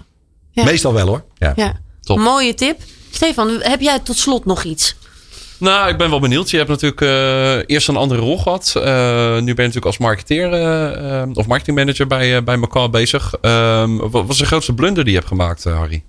[0.56, 0.64] Ja.
[0.64, 1.24] Meestal wel hoor.
[1.34, 1.52] Ja.
[1.56, 1.80] Ja.
[2.00, 2.18] Top.
[2.18, 2.80] Mooie tip.
[3.10, 4.96] Stefan, heb jij tot slot nog iets?
[5.58, 6.50] Nou, ik ben wel benieuwd.
[6.50, 8.72] Je hebt natuurlijk eh, eerst een andere rol gehad.
[8.74, 8.82] Eh,
[9.32, 13.34] nu ben je natuurlijk als marketeer eh, of marketingmanager bij, uh, bij Macaw bezig.
[13.42, 16.04] Um, wat was de grootste blunder die je hebt gemaakt, uh, Harry?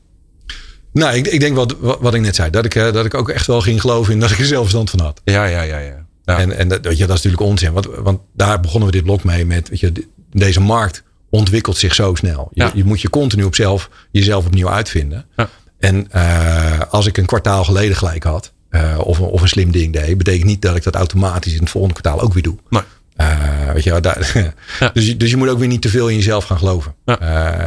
[0.94, 2.50] Nou, ik, ik denk wat, wat, wat ik net zei.
[2.50, 4.62] Dat ik, uh, dat ik ook echt wel ging geloven in dat ik er zelf
[4.62, 5.22] verstand van had.
[5.24, 5.78] Ja, ja, ja.
[5.78, 6.06] ja.
[6.24, 6.38] ja.
[6.40, 7.74] En, en dat, weet je, dat is natuurlijk onzin.
[7.74, 9.70] Want, want daar begonnen we dit blok mee met.
[9.70, 12.50] Weet je, deze markt ontwikkelt zich zo snel.
[12.54, 12.72] Je, Ja.
[12.74, 15.26] je moet je continu op zelf, jezelf opnieuw uitvinden.
[15.36, 15.50] Ja.
[15.80, 18.54] En uh, als ik een kwartaal geleden gelijk had.
[18.72, 20.18] Uh, of, of een slim ding deed.
[20.18, 22.58] Betekent niet dat ik dat automatisch in het volgende kwartaal ook weer doe.
[22.70, 22.82] Nee.
[23.22, 24.32] Uh, weet je, daar,
[24.80, 24.90] Ja.
[24.94, 26.96] dus, je- dus je moet ook weer niet te veel in jezelf gaan geloven.
[27.06, 27.20] Ja.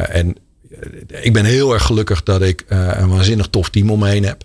[0.07, 0.35] En
[1.07, 4.43] ik ben heel erg gelukkig dat ik een waanzinnig tof team om me heen heb.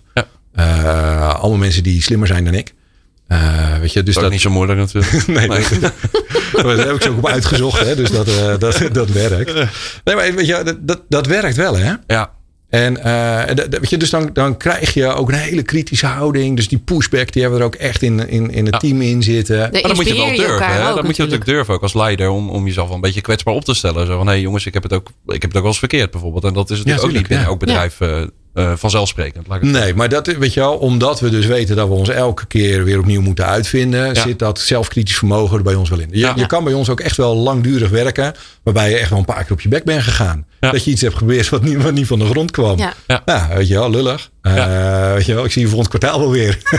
[1.35, 2.73] Allemaal mensen die slimmer zijn dan ik.
[3.27, 5.27] Uh, weet je, dus dat is niet zo moeilijk natuurlijk.
[5.27, 5.63] nee, nee.
[6.75, 9.53] daar heb ik zo op uitgezocht, hè, dus dat, uh, dat, dat werkt.
[10.03, 11.93] Nee, maar weet je, dat, dat, dat werkt wel, hè?
[12.07, 12.35] Ja.
[12.69, 16.55] En uh, weet je, dus dan, dan krijg je ook een hele kritische houding.
[16.55, 18.79] Dus die pushback, die hebben we er ook echt in, in, in het ja.
[18.79, 19.57] team in zitten.
[19.57, 20.65] Maar dan moet je wel durven.
[20.65, 20.93] Hè?
[20.93, 23.53] Dan moet je natuurlijk durven ook als leider om, om jezelf wel een beetje kwetsbaar
[23.53, 24.05] op te stellen.
[24.05, 25.79] Zo van, hé hey, jongens, ik heb, het ook, ik heb het ook wel eens
[25.79, 26.43] verkeerd bijvoorbeeld.
[26.43, 27.99] En dat is natuurlijk ja, ook niet binnen elk bedrijf
[28.57, 29.47] uh, uh, vanzelfsprekend.
[29.47, 32.09] Laat ik nee, maar dat weet je wel, omdat we dus weten dat we ons
[32.09, 34.21] elke keer weer opnieuw moeten uitvinden, ja.
[34.21, 36.07] zit dat zelfkritisch vermogen er bij ons wel in.
[36.11, 36.33] Je, ja.
[36.35, 38.33] je, kan bij ons ook echt wel langdurig werken,
[38.63, 40.45] waarbij je echt wel een paar keer op je bek bent gegaan.
[40.59, 42.77] Dat je iets hebt geprobeerd wat niet, wat niet van de grond kwam.
[42.77, 42.93] Ja,
[43.25, 43.47] ja.
[43.53, 44.29] weet je wel, lullig.
[44.55, 46.57] Uh, weet je wel, ik zie je volgend kwartaal wel weer.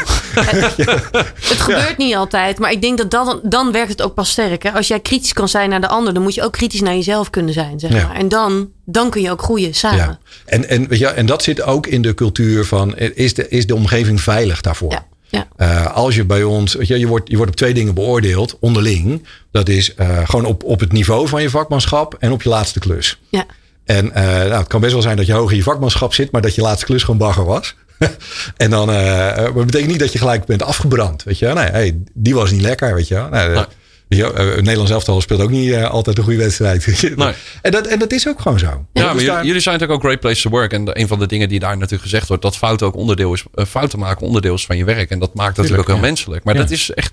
[1.48, 4.62] het gebeurt niet altijd, maar ik denk dat dan, dan werkt het ook pas sterk.
[4.62, 4.72] Hè?
[4.72, 7.30] Als jij kritisch kan zijn naar de ander, dan moet je ook kritisch naar jezelf
[7.30, 7.80] kunnen zijn.
[7.80, 8.14] Zeg maar.
[8.14, 9.98] En dan, dan kun je ook groeien samen.
[9.98, 10.18] Ja.
[10.44, 13.66] En, en, weet je, en dat zit ook in de cultuur van, is de, is
[13.66, 14.90] de omgeving veilig daarvoor?
[14.90, 15.06] Ja.
[15.28, 15.48] Ja.
[15.56, 18.56] Uh, als je bij ons, weet je, je, wordt, je wordt op twee dingen beoordeeld
[18.60, 19.26] onderling.
[19.50, 22.78] Dat is uh, gewoon op, op het niveau van je vakmanschap en op je laatste
[22.78, 23.20] klus.
[23.28, 23.46] Ja.
[23.89, 26.30] En uh, nou, het kan best wel zijn dat je hoog in je vakmanschap zit,
[26.30, 27.74] maar dat je laatste klus gewoon bagger was.
[28.57, 28.97] en dan, uh,
[29.36, 31.22] maar betekent niet dat je gelijk bent afgebrand.
[31.22, 33.26] Weet je, nee, die was niet lekker, weet je.
[33.30, 33.64] Nee.
[34.09, 36.86] Ja, uh, Nederlands elftal speelt ook niet uh, altijd een goede wedstrijd.
[37.16, 37.32] Nee.
[37.62, 38.66] en, dat, en dat is ook gewoon zo.
[38.66, 40.72] Ja, ja dus maar jullie zijn natuurlijk ook Great Place to Work.
[40.72, 43.44] En een van de dingen die daar natuurlijk gezegd wordt, dat fouten ook onderdeel is,
[43.54, 45.11] uh, fouten maken onderdeel is van je werk.
[45.11, 46.44] En dat maakt natuurlijk ook heel menselijk.
[46.44, 47.12] Maar dat is echt,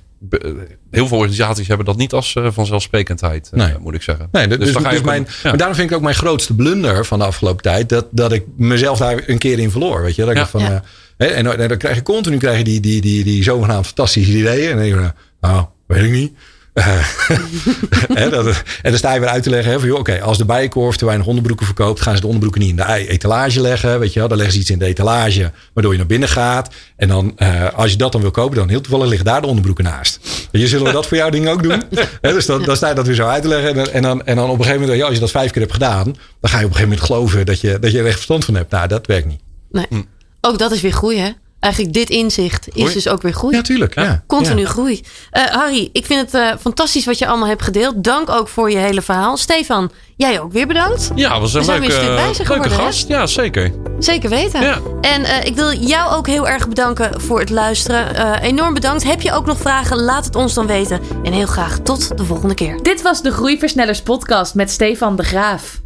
[0.91, 3.73] heel veel organisaties hebben dat niet als vanzelfsprekendheid, nee.
[3.79, 4.27] moet ik zeggen.
[4.31, 7.25] Nee, dus, dus, dus mijn, maar daarom vind ik ook mijn grootste blunder van de
[7.25, 10.01] afgelopen tijd, dat, dat ik mezelf daar een keer in verloor.
[10.01, 10.81] Weet je, dat ik van,
[11.17, 14.69] en, en, dan krijg je continu krijg je die, die, die, die zogenaamd fantastische ideeën.
[14.69, 16.31] En dan denk je, nou, weet ik niet.
[18.13, 18.45] en, dat,
[18.81, 19.75] en dan sta je weer uit te leggen.
[19.75, 22.75] Oké, okay, als de bijenkorf te weinig onderbroeken verkoopt, gaan ze de onderbroeken niet in
[22.75, 23.99] de etalage leggen.
[23.99, 26.73] Weet je wel, dan leggen ze iets in de etalage, waardoor je naar binnen gaat.
[26.95, 29.47] En dan, uh, als je dat dan wil kopen, dan heel toevallig liggen daar de
[29.47, 30.19] onderbroeken naast.
[30.51, 31.83] Weet je, zullen we dat voor jouw ding ook doen?
[32.21, 33.69] dus dan, dan sta je dat weer zo uit te leggen.
[33.69, 35.51] En dan, en dan, en dan op een gegeven moment, ja, als je dat vijf
[35.51, 37.99] keer hebt gedaan, dan ga je op een gegeven moment geloven dat je, dat je
[37.99, 38.71] er echt verstand van hebt.
[38.71, 39.41] Nou, dat werkt niet.
[39.71, 39.85] Nee.
[39.89, 40.01] Hm.
[40.41, 41.29] Ook dat is weer groei, hè?
[41.65, 43.55] Eigenlijk dit inzicht is dus ook weer groei.
[43.55, 43.95] Ja, tuurlijk.
[43.95, 44.23] Ja.
[44.27, 44.67] Continu ja.
[44.67, 45.03] groei.
[45.31, 48.03] Uh, Harry, ik vind het uh, fantastisch wat je allemaal hebt gedeeld.
[48.03, 49.37] Dank ook voor je hele verhaal.
[49.37, 51.11] Stefan, jij ook weer bedankt.
[51.15, 53.07] Ja, was een, leuke, een leuke geworden, gast.
[53.07, 53.15] Hè?
[53.15, 53.71] Ja, zeker.
[53.99, 54.61] Zeker weten.
[54.61, 54.79] Ja.
[55.01, 58.41] En uh, ik wil jou ook heel erg bedanken voor het luisteren.
[58.41, 59.03] enorm bedankt.
[59.03, 60.01] Heb je ook nog vragen?
[60.01, 60.99] Laat het ons dan weten.
[61.23, 62.79] En heel graag tot de volgende keer.
[62.81, 65.83] Dit was de Groeiversnellers podcast met Stefan de Graaf.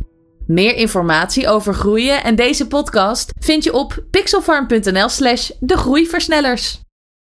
[0.51, 6.81] Meer informatie over groeien en deze podcast vind je op pixelfarm.nl slash de groeiversnellers.